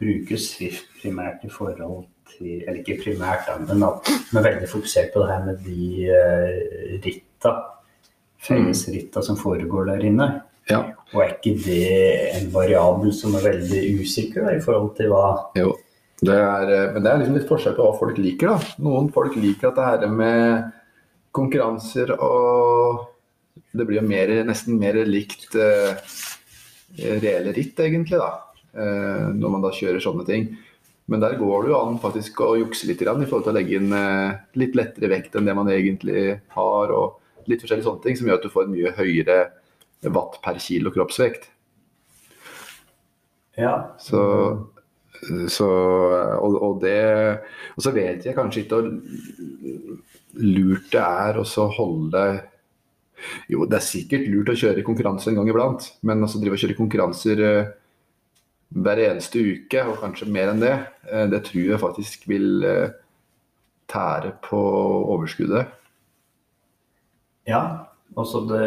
[0.00, 5.28] bruker Swift primært i forhold til Eller ikke primært, men er veldig fokusert på det
[5.30, 7.52] her med de uh, ritta
[8.46, 10.28] fellesritta som foregår der inne.
[10.70, 10.82] Ja.
[11.14, 11.82] Og er ikke det
[12.40, 15.26] en variabel som er veldig usikker da, i forhold til hva
[15.58, 15.74] Jo,
[16.24, 18.54] det er, eh, men det er liksom litt forskjell på hva folk liker.
[18.54, 18.74] da.
[18.82, 20.72] Noen folk liker at det her med
[21.36, 23.12] konkurranser og
[23.76, 25.92] Det blir jo mer, nesten mer likt uh,
[26.96, 28.30] reelle ritt, egentlig, da.
[28.72, 30.46] Uh, når man da kjører sånne ting.
[31.12, 33.76] Men der går det jo an faktisk å jukse litt i forhold til å legge
[33.76, 36.94] inn uh, litt lettere vekt enn det man egentlig har.
[36.96, 39.38] og litt forskjellige sånne ting som gjør at du får en mye høyere
[40.12, 41.48] watt per kilo kroppsvekt.
[43.56, 43.72] Ja.
[44.02, 44.20] Så,
[45.48, 45.68] så
[46.36, 46.98] og, og, det
[47.72, 48.90] Og så vet jeg kanskje ikke hvor
[50.36, 51.46] lurt det er å
[51.78, 52.26] holde
[53.48, 56.60] Jo, det er sikkert lurt å kjøre konkurranser en gang iblant, men altså drive og
[56.60, 57.70] kjøre konkurranser eh,
[58.76, 60.74] hver eneste uke, og kanskje mer enn det,
[61.08, 62.92] eh, det tror jeg faktisk vil eh,
[63.88, 64.60] tære på
[65.14, 65.72] overskuddet.
[67.46, 67.62] Ja,
[68.16, 68.66] altså det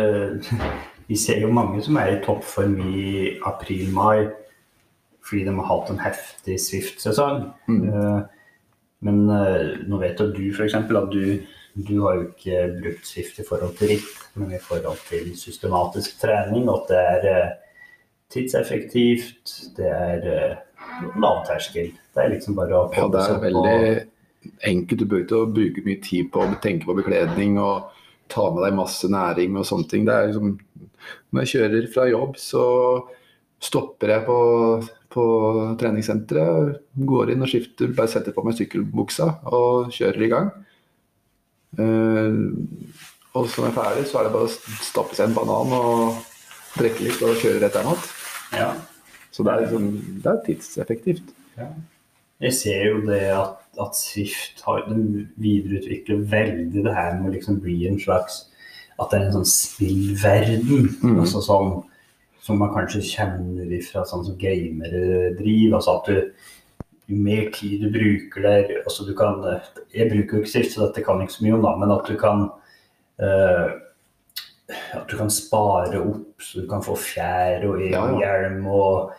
[1.09, 4.27] Vi ser jo mange som er i toppform i april-mai
[5.25, 7.43] fordi de har hatt en heftig Swift-sesong.
[7.69, 7.81] Mm.
[7.89, 8.21] Uh,
[9.05, 10.73] men uh, nå vet jo du f.eks.
[10.73, 11.41] at du,
[11.75, 16.17] du, har jo ikke brukt Swift i forhold til ritt, men i forhold til systematisk
[16.21, 16.65] trening.
[16.69, 17.83] Og at det er uh,
[18.33, 20.57] tidseffektivt, det er
[21.21, 21.93] lavterskel.
[22.13, 23.77] Det er liksom bare å Ja, det er veldig
[24.65, 24.99] enkelt.
[24.99, 27.57] Du bør ikke bruke mye tid på å tenke på bekledning.
[27.61, 27.98] og
[28.29, 30.05] ta med deg masse næring og sånne ting.
[30.07, 30.55] Det er liksom,
[31.31, 32.63] når jeg kjører fra jobb, så
[33.63, 34.39] stopper jeg på,
[35.13, 35.25] på
[35.81, 36.79] treningssenteret.
[37.11, 40.51] Går inn og skifter, bare setter på meg sykkelbuksa og kjører i gang.
[41.77, 42.49] Uh,
[43.37, 45.75] og så når jeg er ferdig, så er det bare å stappe seg en banan
[45.77, 47.91] og drikke litt og kjøre rett hjem
[48.57, 48.71] Ja.
[49.29, 49.89] Så det er, liksom,
[50.23, 51.33] det er tidseffektivt.
[51.59, 51.69] Ja.
[52.39, 57.59] Jeg ser jo det at, at Swift har videreutvikler veldig det her med å liksom
[57.63, 58.45] bli en slags
[58.99, 60.87] At det er en sånn spillverden.
[60.99, 61.19] Mm.
[61.21, 61.69] Altså sånn,
[62.43, 65.77] som man kanskje kjenner ifra sånn som gamere driver.
[65.77, 66.49] Altså at du,
[67.09, 69.39] jo mer tid du bruker der altså du kan,
[69.95, 72.11] Jeg bruker jo ikke Swift, så dette kan ikke så mye om, da, men at
[72.11, 72.49] du kan
[73.23, 73.69] uh,
[74.69, 79.15] at du kan spare opp, så du kan få fjær og hjelm og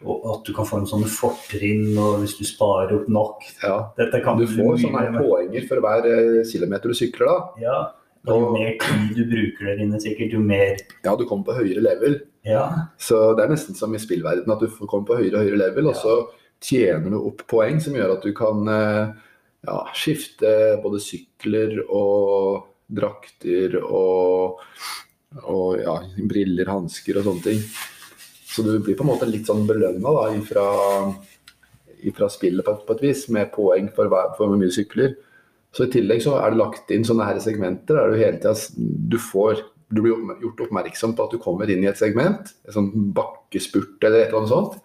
[0.00, 3.44] og at du kan få en sånn fortrinn og hvis du sparer opp nok.
[3.60, 7.64] Ja, du får sånne poenger for hver eh, kilometer du sykler, da.
[7.64, 7.78] Ja,
[8.28, 11.58] og jo mer tid du bruker der inne, sikkert, jo mer Ja, du kommer på
[11.60, 12.20] høyere level.
[12.48, 12.64] Ja.
[13.00, 15.90] Så det er nesten som i spillverdenen, at du kommer på høyere og høyere level,
[15.90, 15.92] ja.
[15.92, 16.16] og så
[16.60, 19.12] tjener du opp poeng som gjør at du kan eh,
[19.68, 24.60] ja, skifte både sykler og drakter og,
[25.44, 25.96] og ja,
[26.28, 27.64] briller, hansker og sånne ting.
[28.50, 30.66] Så du blir på en måte litt sånn belønna ifra,
[32.02, 35.14] ifra spillet på, på, et vis, med poeng for, hvor mye sykler.
[35.70, 38.56] Så i tillegg så er det lagt inn sånne her segmenter der du hele tida
[39.10, 42.74] du får du blir gjort oppmerksom på at du kommer inn i et segment, en
[42.76, 44.76] sånn bakkespurt eller et eller annet sånt.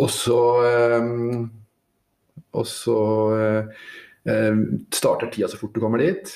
[0.00, 0.40] Og så,
[1.00, 1.46] um,
[2.52, 2.98] og så
[3.40, 4.60] eh,
[4.92, 6.34] starter tida så fort du kommer dit.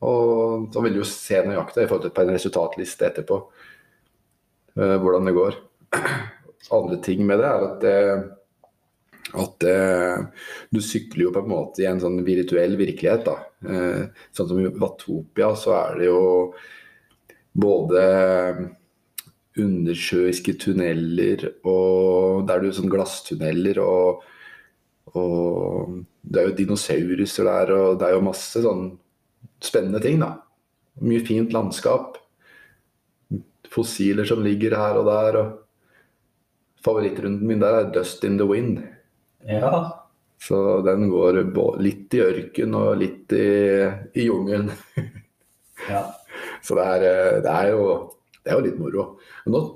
[0.00, 3.59] Og så vil du jo se nøyaktig i forhold til resultatliste etterpå eh,
[4.74, 5.56] hvordan det går.
[6.76, 7.94] Andre ting med det er at, det,
[9.42, 9.78] at det,
[10.70, 13.24] du sykler jo på en måte i en sånn virtuell virkelighet.
[13.26, 13.38] da.
[13.66, 16.20] Eh, sånn som i Vatopia så er det jo
[17.60, 18.04] både
[19.60, 24.22] undersjøiske tunneler og Det er jo sånn glasstunneler og,
[25.18, 28.84] og det er jo dinosauruser der, og det er jo masse sånn
[29.60, 30.36] spennende ting, da.
[31.00, 32.18] Mye fint landskap.
[33.70, 35.40] Fossiler som ligger her og der.
[35.40, 35.58] og
[36.84, 38.82] Favorittrunden min der er 'Dust in the Wind'.
[39.46, 40.00] Ja.
[40.40, 41.42] Så den går
[41.80, 43.84] litt i ørken og litt i,
[44.16, 44.70] i jungelen.
[45.92, 46.06] ja.
[46.64, 47.04] Så det er,
[47.44, 47.84] det er, jo,
[48.40, 49.04] det er jo litt moro.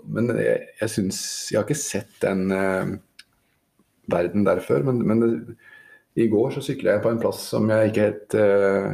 [0.08, 1.18] Men jeg, jeg syns
[1.52, 2.96] Jeg har ikke sett den eh,
[4.08, 4.86] verden der før.
[4.88, 5.56] Men, men det,
[6.16, 8.90] i går så sykla jeg på en plass som jeg ikke helt eh,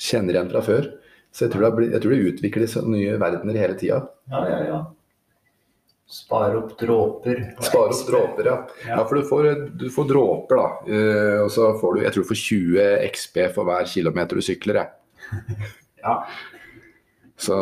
[0.00, 0.90] kjenner igjen fra før.
[1.34, 4.04] Så jeg tror det, jeg tror det utvikles nye verdener hele tida.
[4.30, 4.78] Ja, ja, ja.
[6.14, 7.40] Spare opp dråper.
[7.64, 8.56] Spare opp dråper, ja.
[8.84, 8.90] ja.
[8.92, 9.48] ja for du får,
[9.80, 10.68] du får, dråper, da.
[10.86, 14.46] Uh, og så får du jeg tror du får 20 XB for hver kilometer du
[14.46, 14.78] sykler.
[14.78, 15.38] Ja.
[16.04, 16.16] ja.
[17.40, 17.56] Så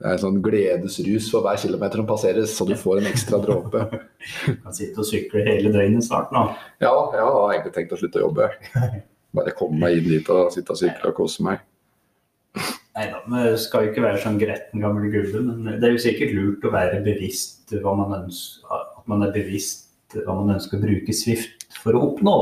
[0.00, 3.38] det er en sånn gledesrus for hver kilometer som passeres, så du får en ekstra
[3.44, 3.86] dråpe.
[4.46, 6.46] Du kan sitte og sykle hele døgnet snart nå.
[6.82, 8.48] Ja, jeg har egentlig tenkt å slutte å jobbe.
[9.36, 11.62] Bare komme meg inn dit og sitte og sykle og kose meg.
[12.94, 16.34] Nei da, vi skal ikke være sånn gretten gamle gubbe, men det er jo sikkert
[16.36, 20.84] lurt å være bevisst hva man ønsker, at man er bevisst hva man ønsker å
[20.84, 22.36] bruke Swift for å oppnå.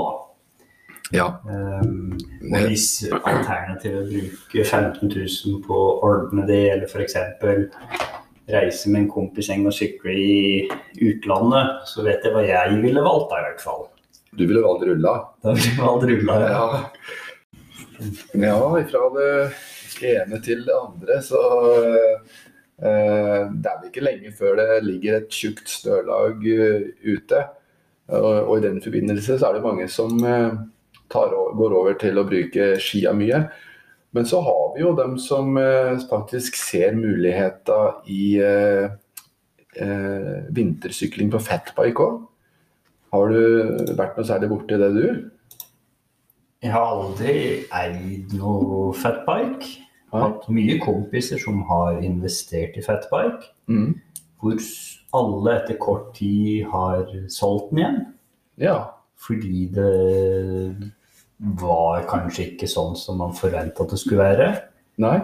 [1.12, 1.30] Ja.
[1.48, 2.12] Um,
[2.52, 7.16] og hvis alternativet bruker bruke 15 000 på å ordne det, eller f.eks.
[8.52, 10.68] reise med en kompisgjeng og sykle i
[11.00, 13.84] utlandet, så vet jeg hva jeg ville valgt da, i hvert fall.
[14.36, 15.18] Du ville valgt rulla?
[15.44, 16.64] Da ville jeg valgt rulla, ja.
[18.34, 19.30] Ja, ifra det
[20.00, 21.40] ene til det andre, så
[21.72, 22.36] uh,
[22.82, 27.42] det er vel ikke lenge før det ligger et tjukt stølag uh, ute.
[28.12, 30.18] Og i den forbindelse så er det mange som
[31.12, 33.44] tar, går over til å bruke skia mye.
[34.12, 38.90] Men så har vi jo dem som eh, faktisk ser muligheter i eh,
[39.80, 42.18] eh, vintersykling på fatbike òg.
[43.12, 45.06] Har du vært noe særlig borti det, du?
[46.62, 47.34] Jeg har aldri
[47.74, 49.66] eid noe fatbike.
[50.12, 53.50] Jeg har hatt mye kompiser som har investert i fatbike.
[53.66, 53.96] Mm.
[54.42, 54.60] Hvor
[55.18, 58.00] alle etter kort tid har solgt den igjen.
[58.62, 58.76] Ja.
[59.18, 60.92] Fordi det
[61.58, 64.48] var kanskje ikke sånn som man forventa at det skulle være.
[65.02, 65.18] Nei.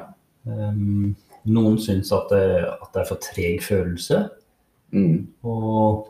[0.48, 1.14] Um,
[1.46, 4.24] noen syns at, at, det er for treg følelse.
[4.90, 5.28] Mm.
[5.46, 6.08] Og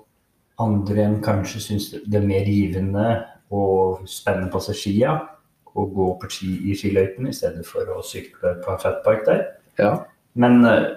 [0.62, 3.08] andre enn kanskje syns det er mer givende
[3.54, 5.16] og spennende på seg skia
[5.78, 9.44] og gå på ski i skiløypene i stedet for å sykle på en fatpark der.
[9.78, 9.92] Ja.
[10.38, 10.88] Men uh,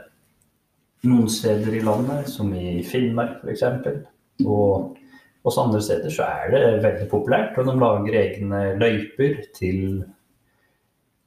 [1.08, 3.64] noen steder i landet, som i Finnmark f.eks.,
[4.46, 4.98] og
[5.46, 10.04] også andre steder så er det veldig populært, og de lager egne løyper til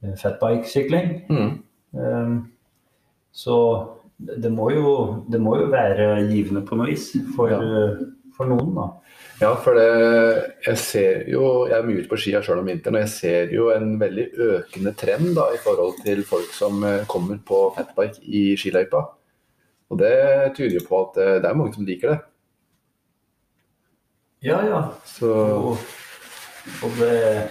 [0.02, 1.08] eh, fatbike-sykling.
[1.30, 1.56] Mm.
[1.98, 2.37] Um,
[3.34, 3.56] så
[4.18, 4.90] det må, jo,
[5.30, 7.58] det må, jo, være givende på noe vis for, ja.
[8.37, 8.87] for noen, da.
[9.40, 9.87] Ja, for det,
[10.62, 13.55] jeg ser jo Jeg er mye ute på skia sjøl om vinteren, og jeg ser
[13.55, 18.23] jo en veldig økende trend da, i forhold til folk som eh, kommer på fatbike
[18.23, 19.03] i skiløypa.
[19.90, 20.14] Og det
[20.55, 22.20] tyder jo på at eh, det er mange som liker det.
[24.44, 24.81] Ja, ja.
[25.09, 25.33] Så...
[25.35, 25.79] Og,
[26.85, 27.51] og det,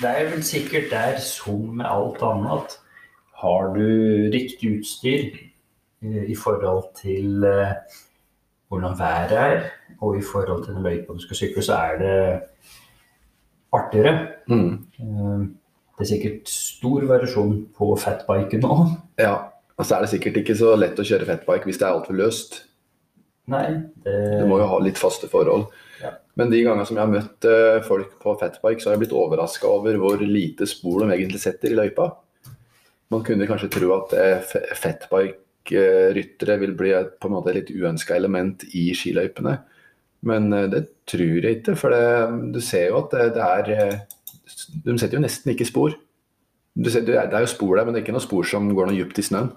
[0.00, 2.80] det, er vel sikkert der som med alt annet
[3.42, 3.84] har du
[4.32, 7.44] riktig utstyr eh, i forhold til
[8.70, 9.62] hvordan været er,
[10.00, 12.18] og i forhold til den løypa du skal sykle, så er det
[13.72, 14.26] artigere.
[14.46, 14.72] Mm.
[15.00, 15.40] Eh,
[15.98, 18.76] det er sikkert stor variasjon på fatbiken nå.
[19.18, 19.34] Ja,
[19.76, 22.16] og så er det sikkert ikke så lett å kjøre fatbike hvis det er altfor
[22.16, 22.60] løst.
[23.50, 23.66] Nei,
[24.04, 24.16] det...
[24.38, 25.66] Du må jo ha litt faste forhold.
[26.00, 26.14] Ja.
[26.38, 29.16] Men de gangene som jeg har møtt uh, folk på fatbike, så har jeg blitt
[29.16, 32.12] overraska over hvor lite spor de egentlig setter i løypa.
[33.10, 34.54] Man kunne kanskje tro at uh,
[35.70, 39.56] fatbike-ryttere vil bli et på en måte litt uønska element i skiløypene.
[40.28, 44.02] Men uh, det tror jeg ikke, for det, du ser jo at det, det er
[44.84, 45.96] De setter jo nesten ikke spor.
[46.86, 48.98] Ser, det er jo spor der, men det er ikke noe spor som går noe
[48.98, 49.50] dypt i snøen.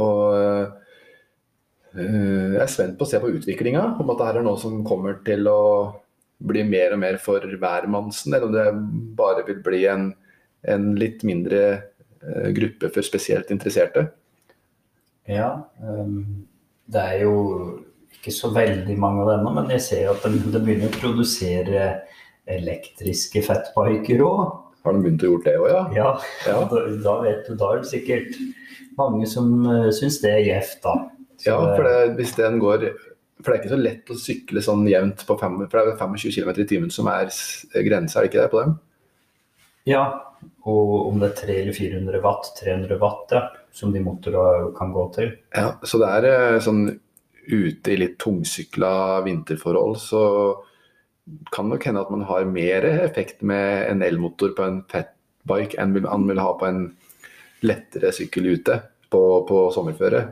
[0.00, 0.72] Og
[1.94, 4.80] Eh, jeg er spent på å se på utviklinga, om at dette er noe som
[4.86, 5.60] kommer til å
[6.44, 8.64] bli mer og mer for hvermannsen, eller om det
[9.18, 10.08] bare vil bli en,
[10.66, 11.60] en litt mindre
[12.56, 14.08] gruppe for spesielt interesserte.
[15.28, 16.44] Ja, um,
[16.92, 17.36] det er jo
[18.12, 21.00] ikke så veldig mange av dem ennå, men jeg ser at de, de, begynner å
[21.00, 21.86] produsere
[22.50, 24.44] elektriske fatbiker òg.
[24.84, 25.82] Har de begynt å gjøre det òg, ja?
[25.96, 26.10] Ja,
[26.48, 26.58] Ja.
[26.68, 28.36] Da, da vet du, da er det sikkert
[29.00, 30.94] mange som uh, syns det er gjevt, da.
[31.40, 32.84] Så Ja, for det, hvis den går
[33.42, 35.98] For det er ikke så lett å sykle sånn jevnt på fem, for det er
[35.98, 37.32] 25 km i timen som er
[37.84, 38.76] grensa, er det ikke det på dem?
[39.90, 40.04] Ja,
[40.64, 43.42] og om det er 300 eller 400 watt, 300 watt, ja,
[43.74, 45.32] som de motorene kan gå til.
[45.56, 46.86] Ja, så det er eh, sånn
[47.44, 50.22] ute i litt tungsykla vinterforhold, så
[51.52, 55.96] kan nok hende at man har mer effekt med en elmotor på en fatbike enn
[56.04, 56.86] man vil ha på en
[57.64, 58.80] lettere sykkel ute
[59.12, 60.24] på, på sommerføre.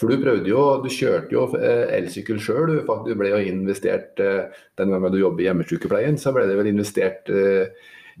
[0.00, 2.78] For du prøvde jo, du kjørte jo eh, elsykkel sjøl.
[3.06, 4.48] Du, ble jo investert eh,
[4.80, 7.70] den gangen du jobber i hjemmesykepleien, så ble det vel investert eh,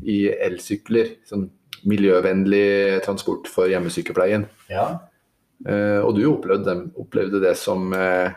[0.00, 1.16] i elsykler.
[1.28, 1.48] Sånn
[1.88, 4.46] miljøvennlig transport for hjemmesykepleien.
[4.70, 4.90] Ja,
[5.62, 8.32] Eh, og du opplevde, dem, opplevde det som eh,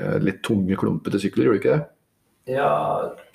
[0.00, 1.84] eh, litt tunge, klumpete sykler, gjorde du ikke det?
[2.56, 2.68] ja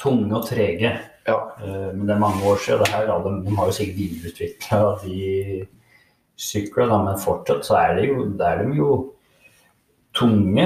[0.01, 0.89] tunge og trege.
[1.27, 1.35] Ja.
[1.61, 2.89] Eh, Men det er mange år siden.
[2.89, 5.67] Her, de, de har jo sikkert videreutvikla de
[6.41, 8.89] syklene, men fortsatt så er, det jo, det er de jo
[10.17, 10.65] tunge.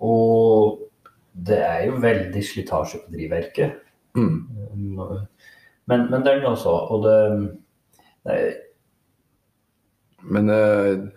[0.00, 0.80] Og
[1.32, 3.80] det er jo veldig slitasje på drivverket.
[4.16, 4.44] Mm.
[5.90, 6.74] Men, men det det også.
[6.94, 7.18] Og det,
[8.24, 8.38] det
[10.24, 11.08] Men uh,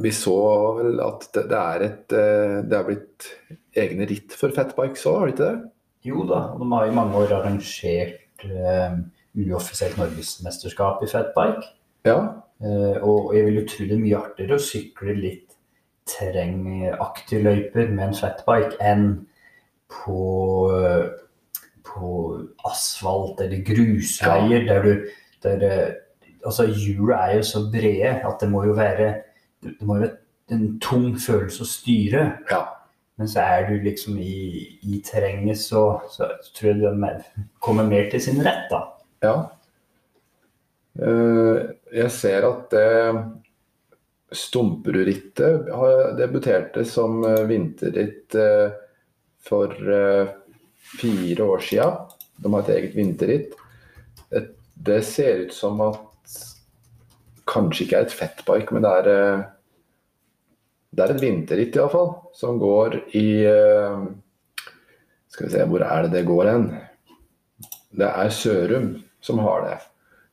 [0.00, 0.38] vi så
[0.78, 3.26] vel at det, det er et eh, Det er blitt
[3.76, 5.70] egne ritt for fatbikes òg, har det ikke det?
[6.04, 8.96] jo da, og de har i mange år arrangert uh,
[9.40, 11.70] uoffisielt norgesmesterskap i fatbike.
[12.04, 12.18] Ja.
[12.60, 15.56] Uh, og jeg vil jo tro det er mye artigere å sykle litt
[16.08, 19.06] terrengaktige løyper med en fatbike enn
[19.88, 20.20] på,
[21.94, 22.10] på
[22.66, 24.94] asfalt eller grusveier der du
[25.44, 25.92] der, eh,
[26.44, 29.14] Altså, hjulet er jo så brede at det må jo være
[29.64, 30.16] det må jo være
[30.52, 32.24] en tung følelse å styre.
[32.50, 32.64] ja.
[33.16, 36.26] Men så er du liksom i, i terrenget, så, så
[36.56, 37.04] tror jeg du
[37.62, 38.80] kommer mer til sin rett, da.
[39.22, 39.34] Ja.
[40.98, 41.60] Eh,
[41.94, 42.88] jeg ser at det
[44.34, 48.34] Stumperudrittet har debuterte som eh, vinterritt
[49.46, 49.70] for
[50.84, 51.88] fire år sia.
[52.36, 53.54] De har et eget vinterritt.
[54.74, 56.38] Det ser ut som at
[57.48, 59.44] kanskje ikke er et fettbike, men det er eh,
[60.94, 64.04] det er et vinterritt iallfall, som går i eh,
[65.34, 66.68] Skal vi se, hvor er det det går hen?
[67.94, 68.92] Det er Sørum
[69.24, 69.78] som har det.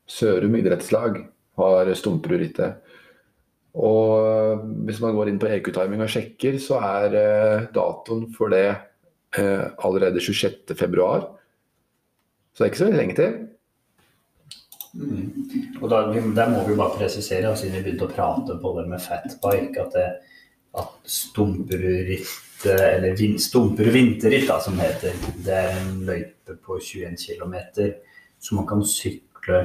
[0.05, 1.17] Sørum idrettslag
[1.57, 2.77] har Stumperudrittet.
[3.81, 8.67] Og hvis man går inn på EQ-timing og sjekker, så er eh, datoen for det
[9.37, 11.37] eh, allerede 26.2.
[12.53, 13.47] Så det er ikke så lenge til.
[15.81, 18.73] Og da, vi- der må vi bare presisere, da, siden vi begynte å prate på
[18.79, 20.07] det med fatbike, at, det,
[20.77, 25.15] at Stumperudritt, eller vin, Stumperud vinterritt, da, som heter,
[25.45, 27.55] det er en løype på 21 km
[28.41, 29.61] som man kan sykle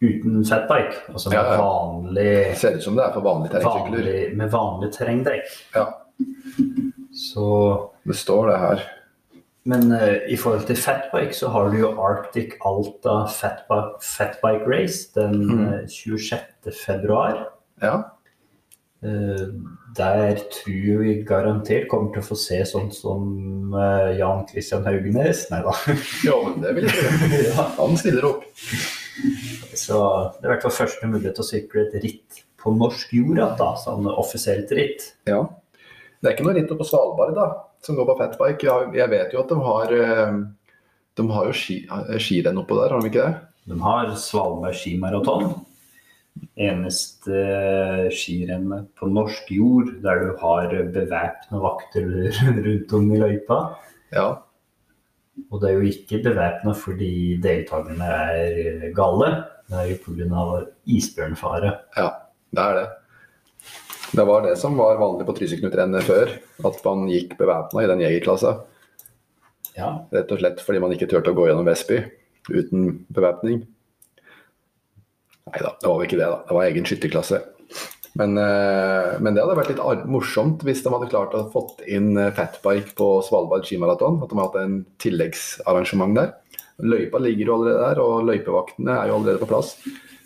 [0.00, 1.02] uten fatbike.
[1.10, 1.60] Altså med Ja, ja.
[1.60, 3.98] vanlig, ser ut som det er for vanlige terrengsykler.
[3.98, 5.54] vanlig, med vanlig terrengdekk.
[5.74, 5.86] Ja,
[7.16, 7.46] Så
[8.06, 8.82] det står det her.
[9.66, 15.08] Men uh, i forhold til fatbike så har du jo Arctic Alta Fatbike, fatbike Race
[15.16, 15.64] den Mm.
[15.72, 16.70] eh, 26.
[16.84, 17.48] februar.
[17.82, 17.96] Ja.
[19.02, 19.48] Uh,
[19.96, 25.46] der tror vi garantert kommer til å få se sånn som uh, Jan Christian Haugenes.
[25.50, 25.74] Nei da.
[26.28, 27.42] ja, men det vil jeg gjøre.
[27.50, 27.66] ja.
[27.80, 28.46] Han stiller opp.
[29.76, 29.98] Så
[30.36, 33.40] det er i hvert fall første mulighet til å sykle et ritt på norsk jord
[33.58, 33.72] da.
[33.82, 35.10] Sånn offisielt ritt.
[35.28, 35.42] Ja.
[36.20, 37.46] Det er ikke noe ritt oppe på Svalbard da,
[37.84, 38.66] som går på fatbike.
[38.68, 40.38] Jeg, jeg vet jo at de har eh,
[41.16, 43.46] De har jo ski, eh, skirenn oppå der, har de ikke det?
[43.70, 45.48] De har Svalbard skimaraton.
[46.60, 52.10] Eneste eh, skirennet på norsk jord der du har bevæpna vakter
[52.66, 53.60] rundt om i løypa.
[54.14, 54.28] Ja.
[55.50, 59.32] Og det er jo ikke bevæpna fordi deltakerne er gale.
[59.66, 60.60] Det er jo pga.
[60.86, 61.72] isbjørnfare.
[61.96, 62.08] Ja,
[62.54, 62.86] det er det.
[64.12, 66.32] Det var det som var vanlig på Trysil-Knut-rennet før.
[66.68, 68.54] At man gikk bevæpna i den jegerklassa.
[69.76, 69.90] Ja.
[70.14, 72.00] Rett og slett fordi man ikke turte å gå gjennom Vestby
[72.48, 73.64] uten bevæpning.
[75.46, 76.30] Nei da, det var vel ikke det.
[76.30, 76.40] da.
[76.46, 77.42] Det var egen skytterklasse.
[78.16, 82.14] Men, eh, men det hadde vært litt morsomt hvis de hadde klart å fått inn
[82.16, 84.22] eh, fatbike på Svalbard skimaraton.
[84.24, 86.32] At de hadde hatt en tilleggsarrangement der.
[86.86, 89.76] Løypa ligger jo allerede der, og løypevaktene er jo allerede på plass.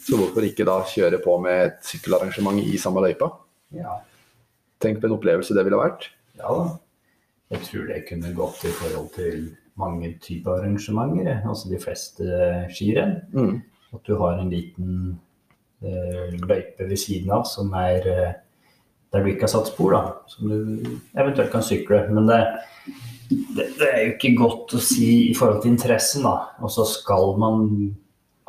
[0.00, 3.28] Så hvorfor ikke da kjøre på med et sykkelarrangement i samme løypa?
[3.76, 3.98] Ja.
[4.80, 6.08] Tenk på en opplevelse det ville vært.
[6.40, 6.68] Ja da.
[7.50, 9.48] Jeg tror det kunne gått i forhold til
[9.80, 11.40] mange typer arrangementer.
[11.48, 13.16] Altså de fleste skirenn.
[13.34, 13.56] Mm.
[13.96, 14.92] At du har en liten
[15.82, 18.38] eh, løype ved siden av som er eh,
[19.10, 22.04] der du ikke har satt spor, da, som du eventuelt kan sykle.
[22.14, 22.38] Men det,
[23.30, 26.52] det, det, er jo ikke godt å si i forhold til interessen, da.
[26.62, 27.64] Og så skal man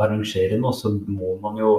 [0.01, 1.71] arrangere noe, så må man jo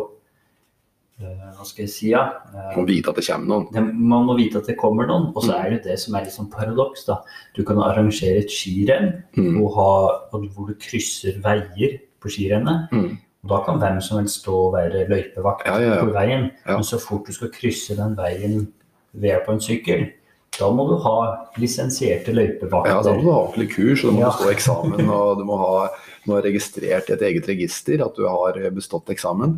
[1.22, 2.22] Hva skal jeg si, ja.
[2.52, 3.66] Man må vite at det kommer noen.
[3.72, 5.30] Det, man må vite at det kommer noen.
[5.32, 5.58] Og så mm.
[5.58, 7.18] er det det som er litt sånn paradoks, da.
[7.56, 9.60] Du kan arrangere et skirenn mm.
[9.60, 12.92] hvor du krysser veier på skirennet.
[12.94, 13.12] Mm.
[13.42, 16.02] Og da kan hvem som helst stå og være løypevakt ja, ja, ja.
[16.02, 16.50] på veien.
[16.68, 18.68] Men så fort du skal krysse den veien
[19.12, 20.04] ved hjelp av en sykkel,
[20.58, 21.16] da må du ha
[21.60, 22.92] lisensierte løypevakter.
[22.92, 25.56] Ja, da må du ha ordentlig kurs, og du må stå eksamen, og du må
[25.60, 25.86] ha,
[26.28, 29.56] må ha registrert i et eget register at du har bestått eksamen.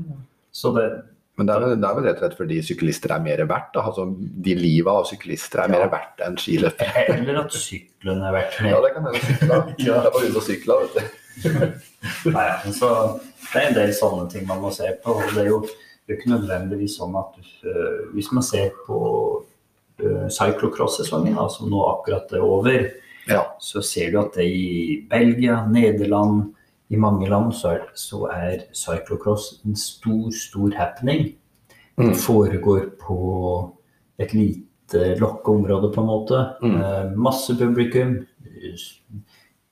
[0.55, 0.87] Så Det,
[1.35, 3.75] men det er, det er, vel rett og slett fordi syklister er mer verdt.
[3.81, 4.07] Altså,
[4.47, 5.81] de liva av syklister er ja.
[5.81, 7.07] mer verdt enn skiløpere.
[7.17, 8.71] Eller at sykkelen er verdt mer.
[8.71, 9.63] Ja, det kan hende ja.
[9.75, 11.25] Det er bare ute og sykle, vet du.
[12.31, 12.91] Nei, altså,
[13.49, 15.17] det er en del sånne ting man må se på.
[15.19, 17.35] og Det er jo, det er ikke nødvendigvis sånn at
[17.67, 18.99] uh, hvis man ser på
[19.43, 22.87] uh, cyclocross-sesongen, som nå akkurat er over,
[23.27, 23.43] ja.
[23.59, 26.53] så ser du at det i Belgia, Nederland,
[26.93, 31.35] i mange land så er, så er cyclocross en stor, stor happening.
[31.97, 32.09] Mm.
[32.09, 33.19] Det foregår på
[34.19, 36.43] et lite lokkeområde, på en måte.
[36.63, 36.77] Mm.
[36.81, 38.19] Eh, masse publikum.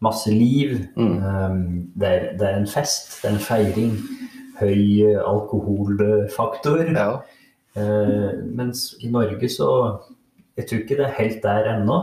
[0.02, 0.78] Masse liv.
[0.96, 1.16] Mm.
[1.18, 1.58] Eh,
[2.00, 3.20] det, er, det, er, en fest.
[3.22, 3.94] Det er en feiring.
[4.60, 6.84] Høy alkoholfaktor.
[6.96, 7.10] Ja.
[7.76, 9.68] Eh, mens i Norge så
[10.56, 11.94] Jeg tror ikke det er helt der ennå.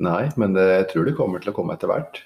[0.00, 2.22] Nei, men det, jeg tror det kommer til å komme etter hvert.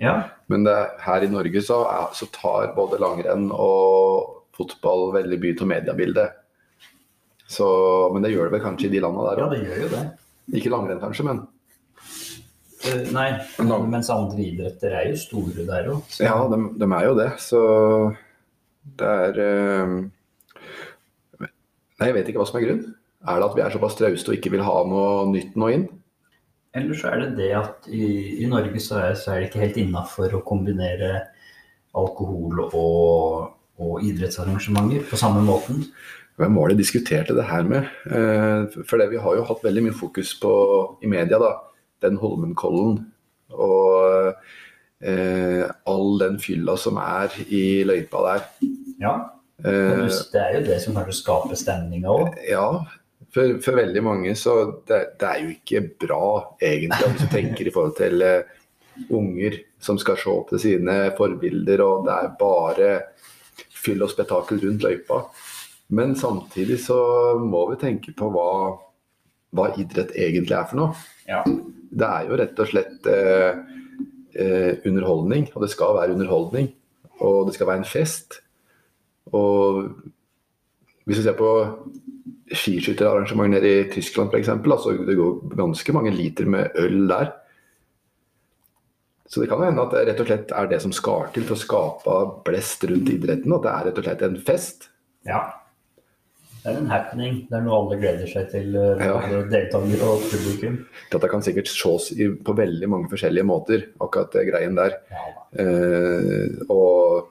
[0.00, 0.14] Ja.
[0.48, 1.82] Men det, her i Norge så,
[2.16, 6.36] så, tar både langrenn og fotball veldig mye av mediebildet.
[7.50, 7.66] Så,
[8.14, 9.44] men det gjør det vel kanskje i de landene der òg?
[9.44, 10.04] Ja, det gjør jo det.
[10.60, 11.42] Ikke langrenn kanskje, men
[12.86, 13.28] uh, Nei,
[13.66, 13.86] Lang...
[13.92, 16.16] mens andre idretter er jo store der òg.
[16.22, 17.28] Ja, de, de, er jo det.
[17.42, 17.60] Så
[19.00, 19.98] det er uh...
[21.44, 22.96] Nei, jeg vet ikke hva som er grunnen.
[23.28, 25.90] Er det at vi er såpass trauste og ikke vil ha noe nytt nå inn?
[26.76, 28.04] Eller så er det det at i,
[28.44, 31.10] i Norge så er, så er, det ikke helt innafor å kombinere
[31.98, 33.48] alkohol og,
[33.80, 35.82] og, idrettsarrangementer på samme måten.
[36.38, 37.90] Hvem var det diskuterte det her med?
[38.06, 40.52] Eh, for det, vi har jo hatt veldig mye fokus på
[41.02, 41.56] i media, da.
[42.00, 43.02] Den Holmenkollen
[43.50, 44.30] og
[45.02, 48.46] eh, all den fylla som er i løypa der.
[49.02, 49.14] Ja.
[49.60, 52.38] Eh, det er jo det som kanskje skaper stemninga òg.
[52.48, 52.66] Ja,
[53.34, 54.56] for, for, veldig mange så
[54.88, 56.26] det, det, er jo ikke bra,
[56.58, 58.56] egentlig, hvis du tenker i forhold til uh,
[59.16, 62.90] unger som skal se opp til sine forbilder, og det er bare
[63.80, 65.22] fyll og spetakkel rundt løypa.
[65.96, 66.98] Men samtidig så
[67.40, 68.50] må vi tenke på hva,
[69.56, 71.06] hva idrett egentlig er for noe.
[71.30, 71.40] Ja.
[71.46, 73.62] Det er jo rett og slett uh,
[74.36, 76.70] uh, underholdning, og det skal være underholdning.
[77.20, 78.40] Og det skal være en fest.
[79.36, 79.90] Og
[81.04, 81.50] hvis vi ser på
[82.50, 84.50] skiskytterarrangement nede i Tyskland f.eks.
[84.50, 87.32] Altså, det går ganske mange liter med øl der.
[89.30, 91.54] Så det kan hende at det rett og slett er det som skal til for
[91.54, 92.14] å skape
[92.48, 93.54] blest rundt idretten.
[93.54, 94.88] At det er rett og slett en fest.
[95.28, 95.44] Ja.
[96.60, 97.36] Det er en happening.
[97.48, 99.20] Det er noe alle gleder seg til, eh, ja.
[99.48, 100.80] deltakere og publikum.
[101.12, 102.10] Dette kan sikkert ses
[102.44, 104.98] på veldig mange forskjellige måter, akkurat det greien der.
[105.14, 105.22] Ja.
[105.62, 107.30] Eh, og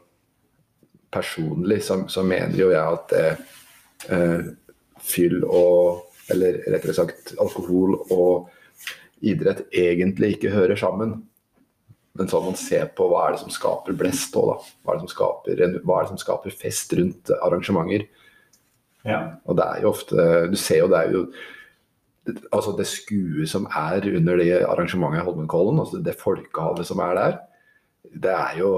[1.12, 3.28] personlig så, så, mener jo jeg at det
[4.16, 4.50] eh,
[5.10, 8.52] fyll og Eller rettere sagt alkohol og
[9.26, 11.16] idrett egentlig ikke hører sammen.
[12.14, 14.76] Men så må man se på hva er det som skaper blest òg, da.
[14.84, 18.06] Hva er, det som skaper, hva er det som skaper fest rundt arrangementer.
[19.08, 19.24] Ja.
[19.50, 21.24] Og det er jo ofte Du ser jo det er jo
[22.54, 27.16] altså det skuet som er under det arrangementet i Holmenkollen, altså det folkehavet som er
[27.18, 27.38] der,
[28.14, 28.72] det er jo,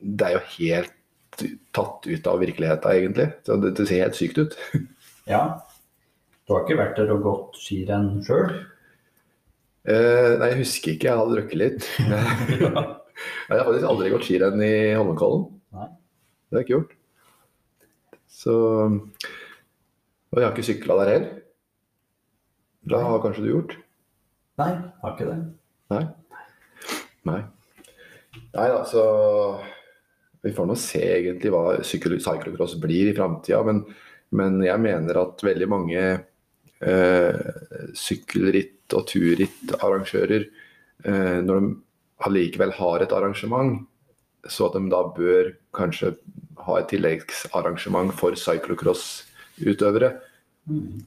[0.00, 1.42] det er jo helt
[1.76, 3.28] tatt ut av virkeligheten, egentlig.
[3.46, 4.56] Så det, det ser helt sykt ut.
[5.28, 5.42] Ja.
[6.48, 8.54] Du har ikke vært der og gått skirenn sjøl?
[9.88, 11.10] Eh, nei, jeg husker ikke.
[11.10, 11.88] Jeg hadde drukket litt.
[12.00, 15.44] jeg har faktisk aldri gått skirenn i Holmenkollen.
[15.68, 16.94] Det har jeg ikke gjort.
[18.38, 18.54] Så
[18.88, 21.30] Og jeg har ikke sykla der heller.
[22.88, 23.74] Det har kanskje du gjort?
[24.58, 24.72] Nei,
[25.02, 25.38] har ikke det.
[25.92, 26.04] Nei.
[27.28, 27.40] Nei.
[28.54, 29.02] Nei da, så
[30.44, 33.60] Vi får nå se egentlig hva cyclocross blir i framtida.
[33.66, 33.82] Men
[34.36, 36.02] men jeg mener at veldig mange
[36.80, 37.38] eh,
[37.96, 40.48] sykkelritt- og turrittarrangører,
[41.04, 41.74] eh, når de
[42.28, 43.86] allikevel har et arrangement,
[44.48, 46.14] så at de da bør kanskje
[46.66, 50.12] ha et tilleggsarrangement for cyclocross-utøvere.
[50.68, 51.04] Mm.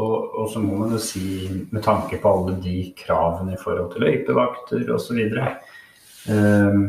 [0.00, 3.92] Og, og, så må man jo si, med tanke på alle de kravene i forhold
[3.92, 5.20] til løypevakter osv.,
[6.32, 6.84] um,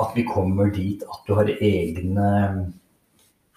[0.00, 2.30] At vi kommer dit at du har egne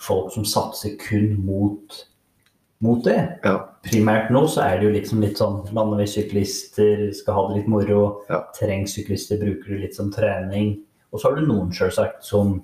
[0.04, 2.02] folk som satser kun mot,
[2.84, 3.20] mot det.
[3.46, 3.58] Ja.
[3.86, 5.64] Primært nå så er det jo liksom litt sånn
[6.08, 8.02] syklister, skal ha det litt moro.
[8.30, 8.44] Ja.
[8.58, 10.82] Terrengsyklister bruker du litt som trening.
[11.14, 12.62] Og så har du noen selvsagt som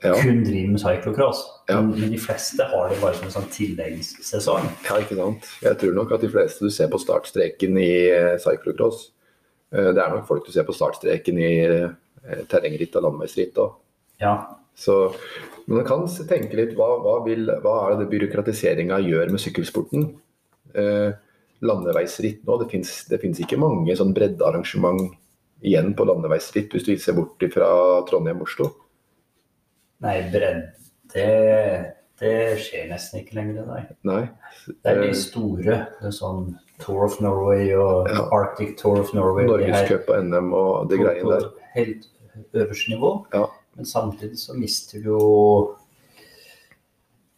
[0.00, 0.14] Ja.
[0.14, 1.40] kun driver med cyclocross.
[1.68, 1.80] Ja.
[1.80, 4.68] Men, men de fleste har det bare som en sånn tilleggssesong.
[4.86, 5.48] ja, ikke sant.
[5.64, 9.08] Jeg tror nok at de fleste du ser på startstreken i eh, cyclocross,
[9.74, 11.88] eh, det er nok folk du ser på startstreken i eh,
[12.50, 13.76] terrengritt og landeveisritt òg.
[14.22, 14.34] Ja.
[14.78, 14.98] Så
[15.68, 20.06] men man kan tenke litt hva, hva, vil, hva er det byråkratiseringa gjør med sykkelsporten?
[20.72, 21.10] Eh,
[21.60, 25.10] landeveisritt nå, det fins ikke mange sånn breddearrangement
[25.60, 27.68] igjen på landeveisritt, hvis du ser bort fra
[28.08, 28.70] Trondheim-Oslo.
[30.06, 30.68] Nei, bredd
[32.18, 33.82] Det skjer nesten ikke lenger, nei.
[34.08, 34.22] Nei.
[34.66, 35.76] Det er de Eh, store.
[36.00, 38.24] Det er sånn Tour of Norway og Ja.
[38.32, 39.46] Arctic Tour of Norway.
[39.46, 41.50] Norgescup og NM og de greiene der.
[41.74, 42.08] Helt
[42.54, 43.12] øverste nivå.
[43.32, 43.46] Ja.
[43.78, 45.20] Men samtidig så mister du jo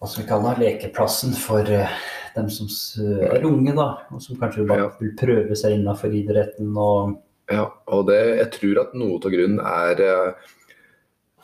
[0.00, 1.90] hva skal vi kalle det, lekeplassen for eh,
[2.36, 2.70] dem som
[3.10, 3.88] er unge, da.
[4.14, 4.92] Og som kanskje bare Ja.
[5.00, 7.18] vil prøve seg innenfor idretten og
[7.50, 10.50] Ja, og det, jeg tror at noe av grunnen er eh,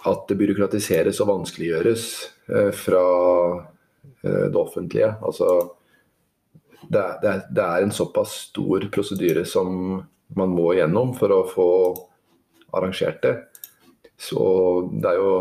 [0.07, 2.05] at det byråkratiseres og vanskeliggjøres
[2.49, 3.03] eh, fra
[4.23, 5.17] eh, det offentlige.
[5.21, 5.73] Altså,
[6.89, 9.99] det, er, det er en såpass stor prosedyre som
[10.37, 11.69] man må igjennom for å få
[12.75, 13.35] arrangert det.
[14.17, 15.33] Så det er jo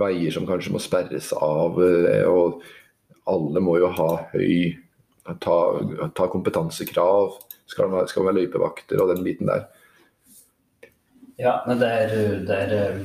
[0.00, 2.62] veier som kanskje må sperres av, eh, og
[3.30, 4.78] alle må jo ha høy
[5.38, 5.56] Ta,
[6.16, 7.36] ta kompetansekrav.
[7.70, 9.68] Skal man, skal man være løypevakter og den biten der.
[11.38, 12.14] Ja, men det er,
[12.48, 12.96] det er eh,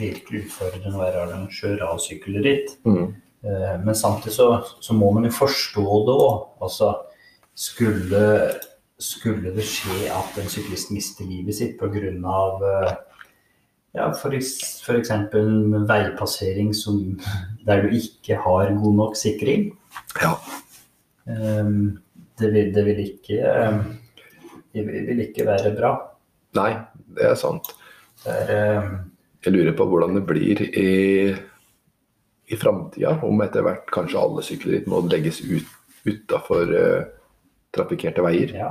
[0.00, 2.74] virkelig utfordrende å være arrangør av sykkelritt.
[2.88, 3.12] Mm.
[3.44, 4.48] Eh, Men samtidig så,
[4.82, 6.42] så må man jo forstå det òg.
[6.66, 6.90] Altså,
[7.54, 8.24] skulle,
[9.00, 12.12] skulle det skje at en syklist mister livet sitt pga.
[12.60, 12.92] Uh,
[13.92, 15.10] ja, f.eks.
[15.88, 17.00] veipassering som,
[17.66, 19.72] der du ikke har god nok sikring
[20.20, 20.36] Ja.
[21.26, 21.70] eh,
[22.38, 23.80] det, vil, det, vil ikke, eh,
[24.74, 25.94] det vil ikke være bra.
[26.58, 26.72] Nei,
[27.16, 27.72] det er sant.
[28.24, 28.90] Det er, eh,
[29.44, 31.34] Jeg lurer på hvordan det blir i,
[32.46, 33.16] i framtida.
[33.24, 36.70] Om etter hvert kanskje alle sykler må legges ut utafor
[37.74, 38.54] trafikkerte veier.
[38.56, 38.70] ja,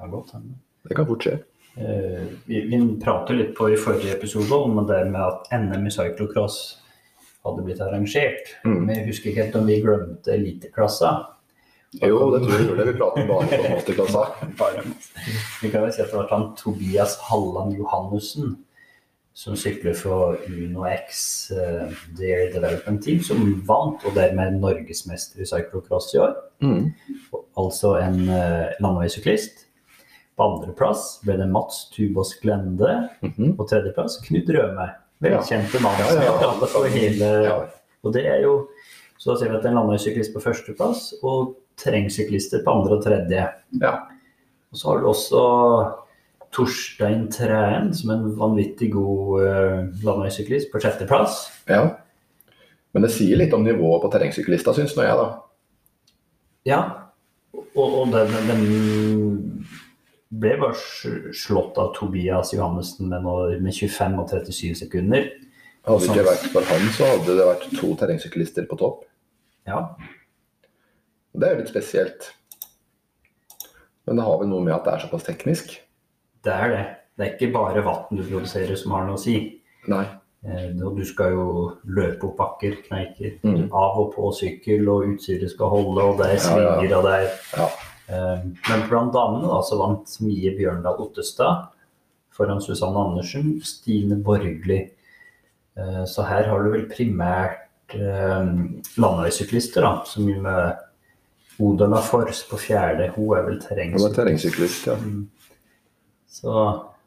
[0.00, 0.56] kan godt hende.
[0.86, 1.36] Det kan fort skje.
[1.76, 5.92] Uh, vi, vi pratet litt på i forrige episode om det med at NM i
[5.92, 6.60] cyclocross
[7.46, 8.52] hadde blitt arrangert.
[8.64, 8.78] Mm.
[8.84, 11.16] Men jeg husker ikke helt om vi glemte eliteklassa.
[12.02, 12.92] Jo, det tror jeg gjorde det.
[12.92, 14.22] Vi prater bare om masterklassa.
[15.62, 18.56] Vi kan vel si at det var han Tobias Halland Johannessen
[19.36, 25.48] som sykler for Uno X uh, Dare Development Team, som vant, og dermed norgesmester i
[25.48, 26.32] cyclocross i år.
[26.64, 26.86] Mm.
[27.60, 29.65] Altså en uh, landeveissyklist.
[30.36, 33.08] På andreplass ble det Mats Tubås Glende.
[33.24, 33.54] Mhm.
[33.56, 34.90] På tredjeplass Knut Røme.
[35.24, 37.56] Velkjente mann Ja, ja, Ja.
[38.04, 38.68] Og det er jo
[39.18, 42.98] Så da ser vi at det er en landeveissyklist på førsteplass, og terrengsyklister på andre
[42.98, 43.46] og tredje.
[43.80, 43.92] Ja.
[44.70, 45.40] Og så har du også
[46.52, 51.46] Torstein Træen, som er en vanvittig god uh, landeveissyklist, på sjetteplass.
[51.68, 51.96] ja.
[52.92, 55.26] Men det sier litt om nivået på terrengsyklister, syns nå jeg, da.
[56.64, 56.78] Ja,
[57.76, 58.62] og, og den, den
[60.30, 63.26] ble bare slått av Tobias Johannessen med,
[63.62, 65.28] med 25 og 37 sekunder.
[65.86, 69.04] Hadde det ikke vært for han, så hadde det vært to terrengsyklister på topp.
[69.66, 69.84] Ja,
[71.36, 72.30] Det er jo litt spesielt.
[74.06, 75.80] Men det har vel noe med at det er såpass teknisk?
[76.46, 76.84] det er det.
[77.18, 79.34] Det er ikke bare vann du produserer som har noe å si.
[79.90, 80.04] Nei.
[80.46, 81.46] Eh, du skal jo
[81.90, 83.32] løpe opp bakker, kneiker.
[83.42, 83.64] Mm.
[83.74, 86.74] Av og på sykkel, og utstyret skal holde, og det er Ja, ja.
[86.78, 87.68] svinger, og det er Ja.
[88.08, 91.66] Men blant damene da, så vant Mie Bjørndal Ottestad
[92.36, 94.82] foran Susanne Andersen, Stine Borgli.
[95.76, 98.50] Eh, Så her har du vel primært eh,
[99.00, 100.76] landeveissyklister, da, som jo med
[101.58, 103.08] Odala Fors på fjerde.
[103.16, 104.14] Hun er vel terrengsyklist.
[104.20, 104.96] terrengsyklist, ja.
[106.36, 106.52] Så,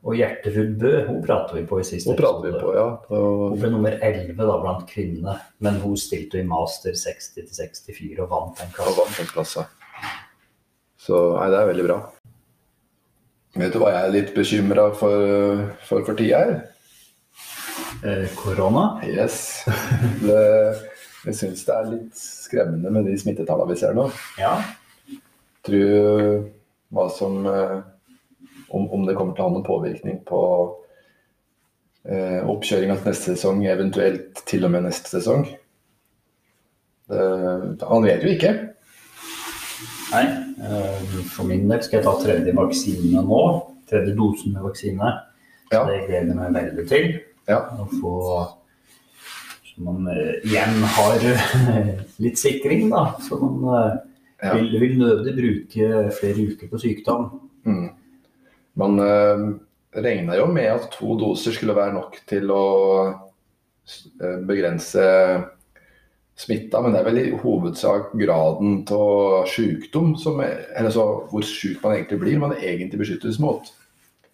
[0.01, 2.55] og Gjerterud Bø, hun prater vi på i siste episode.
[2.63, 2.87] på, ja.
[3.11, 8.57] Hun ble nummer 11 da, blant kvinnene, men hun stilte i master 60-64 og vant
[8.63, 9.69] den klassen.
[10.99, 11.99] Så nei, det er veldig bra.
[13.59, 16.59] Vet du hva jeg er litt bekymra for, for for tida her?
[18.03, 19.01] eh, korona.
[19.07, 19.65] Yes.
[20.21, 20.43] Det,
[21.25, 24.07] jeg syns det er litt skremmende med de smittetallene vi ser nå.
[24.39, 24.55] Ja.
[25.67, 26.45] Tror
[26.95, 27.79] hva som eh,
[28.69, 30.41] om, om det kommer til å ha noen påvirkning på
[32.07, 35.47] eh, oppkjøringa til neste sesong, eventuelt til og med neste sesong.
[37.09, 37.21] Det,
[37.89, 38.53] han vet jo ikke.
[40.09, 40.25] Nei,
[40.65, 43.41] eh, for min del skal jeg ta tredje vaksine nå.
[43.89, 45.11] Tredje dosen med vaksine.
[45.69, 45.83] Så Ja.
[45.85, 47.19] det gleder jeg meg veldig til.
[47.47, 47.59] Ja.
[47.77, 48.13] Å få
[49.69, 53.15] Så man eh, igjen har eh, litt sikring, da.
[53.21, 53.99] Så man
[54.41, 54.53] Ja.
[54.55, 57.29] vil, vil nødig bruke flere uker på sykdom.
[57.65, 57.89] Mm.
[58.75, 59.59] Man øh,
[59.95, 62.63] regna jo med at to doser skulle være nok til å
[64.45, 65.01] begrense
[66.39, 71.45] smitta, men det er vel i hovedsak graden av sykdom som er, eller så hvor
[71.45, 73.67] syk man egentlig blir, man egentlig beskyttes mot.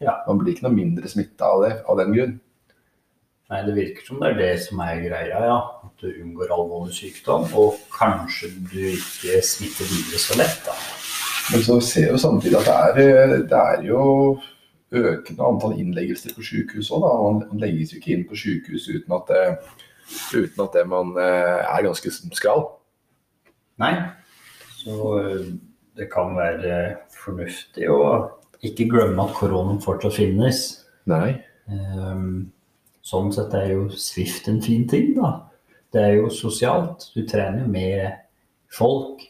[0.03, 0.19] Ja.
[0.27, 2.35] Man blir ikke noe mindre smitta av, det, av den grunn.
[3.49, 5.57] Nei, det virker som det er det som er greia, ja.
[5.85, 10.77] At du unngår alvorlig sykdom, og kanskje du ikke smitter videre så lett, da.
[11.53, 14.03] Men så ser vi samtidig at det er, det er jo
[14.95, 17.05] økende antall innleggelser på sykehus òg.
[17.05, 19.84] Man, man legges jo ikke inn på sykehus uten at, det,
[20.33, 22.67] uten at det man eh, er ganske skral.
[23.81, 23.93] Nei.
[24.79, 25.47] Så øh,
[25.97, 28.01] det kan være fornuftig å
[28.65, 30.61] ikke glemme at koronaen fortsatt finnes.
[31.09, 31.37] Nei.
[31.71, 32.51] Ehm,
[33.05, 35.51] Sånn sett er jo Swift en fin ting, da.
[35.93, 37.11] Det er jo sosialt.
[37.13, 38.15] Du trener jo med
[38.73, 39.21] folk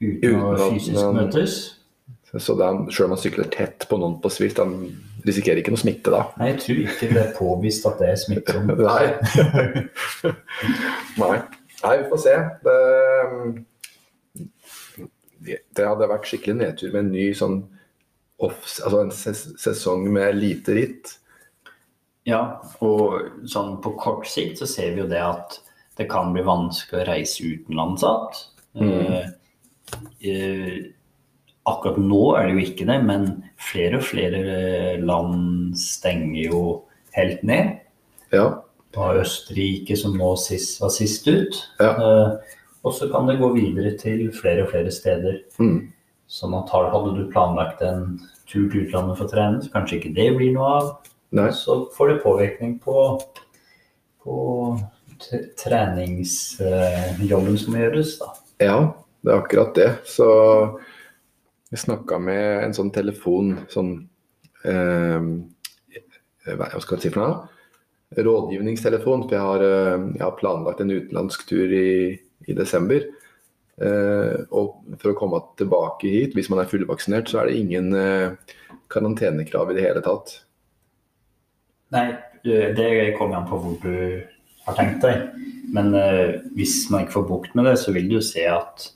[0.00, 1.58] uten, Uten å at fysisk møtes.
[2.32, 4.74] Så er, selv om man sykler tett på noen på Swift, han
[5.26, 6.24] risikerer ikke noe smitte da.
[6.40, 8.72] Nei, jeg tror ikke det er påvist at det er smittsomt.
[8.90, 9.06] Nei.
[11.22, 11.36] Nei.
[11.82, 12.34] Nei, vi får se.
[15.46, 17.60] Det, det hadde vært skikkelig nedtur med en ny sånn
[18.42, 21.14] off, altså en ses sesong med lite ritt.
[22.26, 25.60] Ja, og sånn på kort sikt så ser vi jo det at
[25.96, 28.42] det kan bli vanskelig å reise utenlands igjen.
[28.76, 28.90] Mm.
[28.90, 29.28] Uh,
[30.28, 30.74] eh,
[31.66, 33.26] akkurat nå er det jo ikke det, men
[33.60, 36.60] flere og flere eh, land stenger jo
[37.16, 37.66] helt ned.
[38.34, 38.46] Ja.
[38.94, 41.54] Du har Østerrike som nå sist, var sist ut.
[41.82, 41.92] Ja.
[41.92, 42.28] Eh,
[42.86, 45.34] og så kan det gå videre til flere og flere steder.
[45.58, 45.80] Mm.
[46.30, 50.16] Sånn at hadde du planlagt en tur til utlandet for å trene, så kanskje ikke
[50.16, 50.86] det blir noe av.
[51.34, 51.50] Nei.
[51.54, 52.96] Så får det påvirkning på,
[54.22, 54.36] på
[55.58, 58.28] treningsjobben som må gjøres, da.
[58.62, 58.78] Ja,
[59.26, 59.90] det er akkurat det.
[60.08, 60.26] Så
[61.72, 63.92] jeg snakka med en sånn telefon sånn
[64.64, 65.28] eh,
[66.46, 67.52] Hva skal jeg si for noe?
[68.16, 69.24] Rådgivningstelefon.
[69.26, 72.14] For jeg har, eh, jeg har planlagt en utenlandsk tur i,
[72.46, 73.02] i desember.
[73.76, 77.90] Eh, og for å komme tilbake hit, hvis man er fullvaksinert, så er det ingen
[77.98, 78.54] eh,
[78.92, 80.38] karantenekrav i det hele tatt.
[81.94, 82.08] Nei,
[82.46, 84.22] eh, det kommer an på hvor du
[84.66, 85.26] har tenkt deg.
[85.74, 88.86] Men eh, hvis man ikke får bukt med det, så vil du se at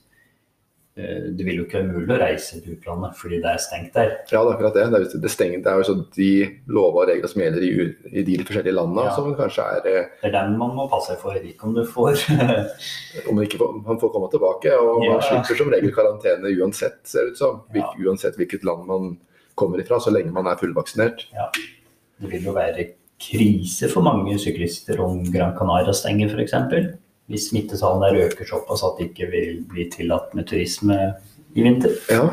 [1.36, 4.10] det vil jo ikke være mulig å reise til utlandet fordi det er stengt der.
[4.30, 4.84] Ja, det er akkurat det.
[4.92, 6.28] Det er, det stengt, det er jo så de
[6.68, 7.70] lover og regler som gjelder i,
[8.10, 9.14] i de forskjellige landene, Ja.
[9.16, 11.82] som kanskje er eh, Det er den man må passe seg for, ikke om du
[11.88, 12.20] får
[13.28, 14.76] om man ikke får, man får komme tilbake.
[14.78, 15.16] Og Ja.
[15.16, 17.60] man slipper som regel karantene uansett, ser det ut som.
[17.74, 17.90] Ja.
[18.06, 19.12] Uansett hvilket land man
[19.58, 21.26] kommer ifra, så lenge man er fullvaksinert.
[22.20, 22.86] Det vil jo være
[23.20, 26.54] krise for mange syklister om Gran Canaria stenger f.eks.
[27.30, 30.96] Hvis smittetallene der øker såpass at det ikke vil bli tillatt med turisme
[31.54, 31.94] i vinter.
[32.10, 32.24] Ja.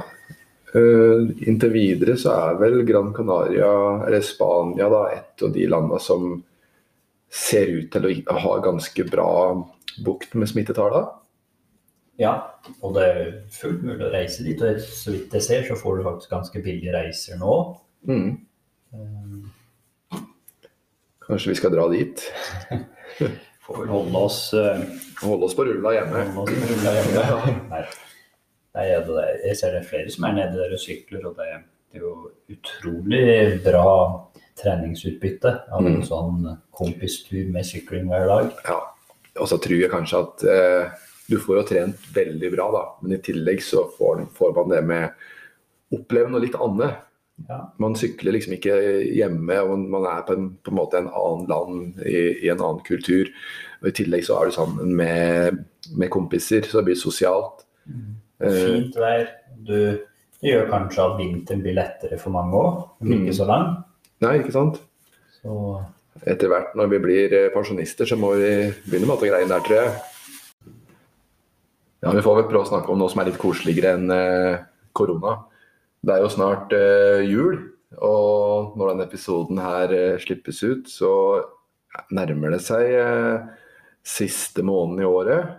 [0.74, 3.70] Uh, inntil videre så er vel Gran Canaria,
[4.08, 6.34] eller Spania, da, et av de landene som
[7.30, 9.30] ser ut til å ha ganske bra
[10.04, 11.08] bukt med smittetallene.
[12.18, 12.34] Ja,
[12.82, 13.20] og det er
[13.54, 14.62] fullt mulig å reise dit.
[14.62, 17.58] Og så vidt jeg ser, så får du faktisk ganske billige reiser nå.
[18.10, 18.32] Mm.
[18.94, 20.22] Eh,
[21.28, 22.22] Kanskje vi skal dra dit
[23.68, 24.80] Får vel holde oss uh,
[25.22, 26.22] holde oss på rulla hjemme.
[26.40, 27.24] oss på rulla hjemme.
[27.28, 27.82] ja.
[28.78, 31.48] Nei, det jeg ser det er flere som er nede der og sykler, og det,
[31.92, 32.12] det er jo
[32.54, 33.24] utrolig
[33.66, 33.88] bra
[34.58, 36.06] treningsutbytte av en Mm.
[36.06, 36.46] sånn
[36.78, 38.52] kompistur med sykling hver dag.
[38.68, 38.80] Ja,
[39.42, 40.96] og så tror jeg kanskje at eh,
[41.30, 42.84] du får jo trent veldig bra, da.
[43.02, 45.12] Men i tillegg så får, får man det med
[45.98, 47.04] oppleve noe litt annet.
[47.48, 47.60] Ja.
[47.78, 48.74] Man sykler liksom ikke
[49.14, 52.58] hjemme, og man- er på en, på en måte en annen land i, i en
[52.60, 53.30] annen kultur.
[53.82, 55.60] Og I tillegg så er du sammen med,
[55.96, 57.62] med kompiser, så det blir sosialt.
[57.86, 58.16] Mm.
[58.42, 59.28] Fint vær.
[59.68, 59.76] Du,
[60.42, 63.26] det gjør kanskje at vinteren blir lettere for mange òg, men Mm.
[63.28, 63.84] ikke så lang.
[64.22, 64.82] nei, ikke sant?
[65.42, 65.84] Så
[66.26, 69.62] Etter hvert når vi blir eh, pensjonister, så må vi begynne med alle greiene der,
[69.62, 69.92] tror jeg.
[72.02, 74.64] Ja, Vi får vel prøve å snakke om noe som er litt koseligere enn korona.
[74.94, 75.38] korona.
[76.08, 77.58] Det er jo snart uh, jul,
[78.00, 81.12] og når denne episoden her uh, slippes ut, så
[82.16, 83.50] nærmer det seg uh,
[84.08, 85.58] siste måneden i året.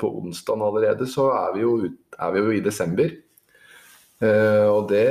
[0.00, 3.14] På onsdag allerede så er vi jo, ut, er vi jo i desember.
[4.20, 5.06] Og det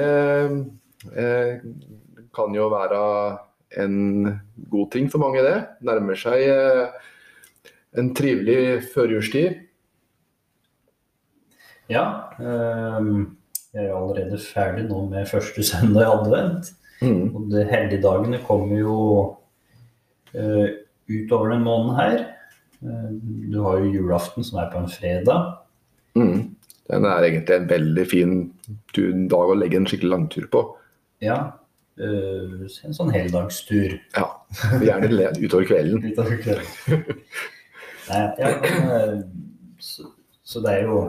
[2.37, 2.99] kan jo være
[3.81, 3.97] en
[4.69, 5.57] god ting for mange, det.
[5.89, 6.45] Nærmer seg
[7.97, 9.57] en trivelig førjulstid.
[11.89, 12.05] Ja.
[12.37, 13.38] ehm,
[13.73, 16.71] jeg er allerede ferdig nå med første søndag i advent.
[16.99, 17.35] Mm.
[17.35, 18.97] Og de helligdagene kommer jo
[20.35, 20.67] uh,
[21.09, 22.17] utover den måneden her.
[22.83, 23.11] Uh,
[23.53, 25.53] du har jo julaften som er på en fredag.
[26.17, 26.55] Mm.
[26.89, 28.35] Den er egentlig en veldig fin
[29.29, 30.63] dag å legge en skikkelig langtur på.
[31.21, 31.37] Ja.
[31.99, 33.97] eh, en sånn heldagstur.
[34.15, 34.25] Ja,
[34.81, 36.05] Gjerne utover kvelden.
[36.09, 37.11] Utover kvelden.
[38.09, 39.19] Nei, ja, men,
[39.83, 40.07] så,
[40.41, 41.01] så det er jo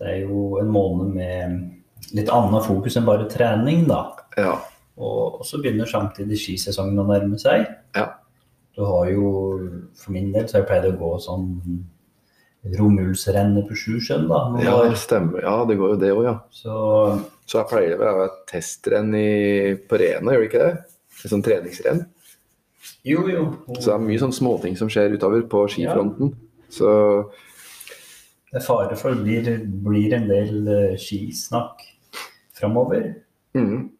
[0.00, 4.00] Det er jo en måned med litt annet fokus enn bare trening, da.
[4.40, 4.54] Ja.
[5.00, 7.66] Og, og så begynner samtidig skisesongen å nærme seg.
[7.96, 8.06] Ja.
[8.76, 9.30] Du har jo,
[9.98, 11.48] for min del, så har jeg pleid å gå sånn
[12.76, 14.40] romjulsrennet på Sjusjøen, da.
[14.60, 15.40] ja, det stemmer.
[15.44, 16.34] Ja, det går jo det òg, ja.
[16.52, 16.74] Så
[17.48, 20.74] Så jeg pleier vel å ha et testrenn i, på Rena, gjør det ikke det?
[21.20, 22.02] Et sånn treningsrenn.
[23.04, 23.46] jo, jo.
[23.74, 26.34] Så det er mye sånn småting som skjer utover på skifronten.
[26.70, 26.90] Så
[28.50, 29.50] Det er fare for det blir,
[29.86, 31.84] blir en del eh, skisnakk
[32.58, 33.12] framover.
[33.54, 33.90] mm,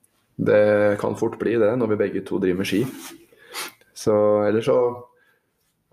[0.47, 2.85] det kan fort bli det når vi begge to driver med ski.
[3.95, 4.15] Så
[4.49, 4.79] ellers så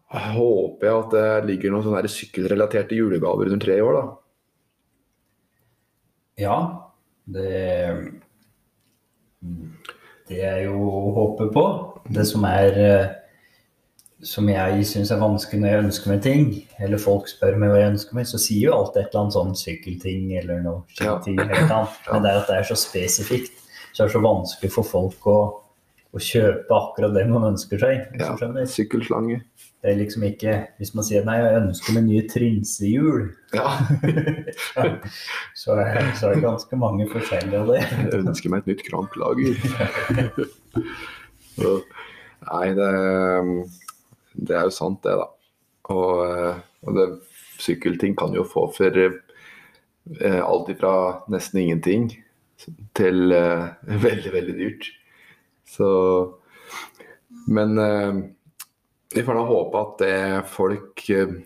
[0.08, 4.05] håper jeg at det ligger noen sånne sykkelrelaterte julegaver under tre år, da.
[6.38, 6.58] Ja,
[7.26, 8.14] det
[10.28, 11.66] Det er jo å håpe på.
[12.12, 13.12] Det som er eh,
[14.26, 16.47] som jeg syns er vanskelig når jeg ønsker meg ting,
[16.82, 19.36] eller folk spør meg hva jeg ønsker meg, så sier jo alltid et eller annet
[19.38, 21.38] sånn sykkelting eller noe skiting.
[21.43, 21.99] annet.
[22.09, 23.61] Men det er at det er så spesifikt,
[23.93, 25.38] så er det så vanskelig for folk å,
[26.18, 28.18] å kjøpe akkurat det man ønsker seg.
[28.18, 28.34] Ja.
[28.74, 29.43] Sykkelslange.
[29.78, 33.70] Det er liksom ikke Hvis man sier nei, jeg ønsker meg nye trinsehjul, Ja.
[35.61, 37.84] så er, så er det ganske mange forskjellige av det.
[37.86, 39.53] Jeg ønsker meg et nytt kranklager.
[42.47, 42.89] Nei, det,
[44.38, 45.27] det er jo sant, det, da.
[45.93, 47.07] Og, eh, og det,
[47.61, 50.93] sykkelting kan jo få for eh, alt ifra
[51.31, 52.09] nesten ingenting
[52.97, 53.67] til eh,
[54.07, 54.89] veldig, veldig dyrt.
[55.67, 55.89] Så
[57.47, 58.13] Men eh,
[59.15, 60.17] vi får da håpe at det
[60.51, 61.38] folk eh,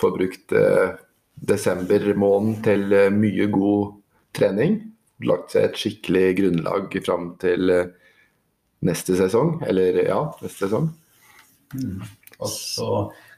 [0.00, 0.94] får brukt eh,
[1.34, 3.98] desember måned til eh, mye god
[4.36, 4.78] trening.
[5.28, 7.92] Lagt seg et skikkelig grunnlag fram til eh,
[8.88, 9.58] neste sesong.
[9.68, 10.90] Eller ja, neste sesong.
[12.42, 12.90] Og så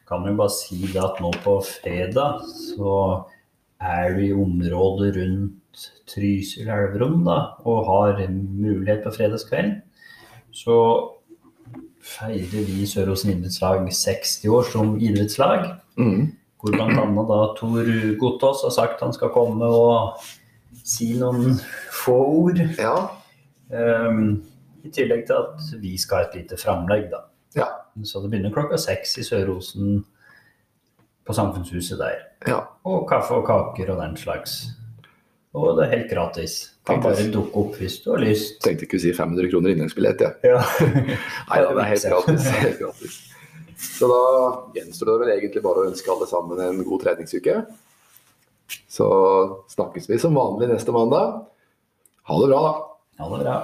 [0.09, 2.97] kan vi bare si det at nå på fredag så
[3.81, 5.61] er du i området rundt
[6.07, 9.73] Trysil elverum da, og har mulighet på fredagskveld.
[10.55, 10.77] Så
[12.05, 15.67] feirer vi Sør-Osen idrettslag 60 år som idrettslag.
[15.99, 16.35] Mm.
[16.61, 17.25] Hvor bl.a.
[17.29, 17.91] da Tor
[18.21, 20.21] Gotaas har sagt han skal komme og
[20.85, 21.59] si noen
[22.05, 22.61] få ord.
[22.79, 22.95] Ja.
[23.73, 24.45] Um,
[24.85, 27.25] I tillegg til at vi skal ha et lite framlegg, da.
[27.57, 27.71] Ja.
[28.03, 30.01] Så det begynner klokka seks i Sør-Osen
[31.25, 32.25] på Samfunnshuset der.
[32.49, 32.63] ja.
[32.85, 34.65] Og kaffe og kaker og den slags.
[35.55, 36.57] Og det er helt gratis.
[36.85, 38.59] Kan bare dukke opp hvis du har lyst.
[38.65, 40.51] Tenkte ikke å si 500 kroner inngangsbillett, jeg.
[40.51, 40.59] Ja.
[41.53, 42.49] Nei da, det er helt gratis.
[42.59, 43.21] helt gratis.
[43.79, 44.19] Så da
[44.77, 47.57] gjenstår det vel egentlig bare å ønske alle sammen en god treningsuke.
[48.91, 49.07] Så
[49.73, 51.39] snakkes vi som vanlig neste mandag.
[52.29, 52.75] Ha det bra, da.
[53.23, 53.57] Ha det bra.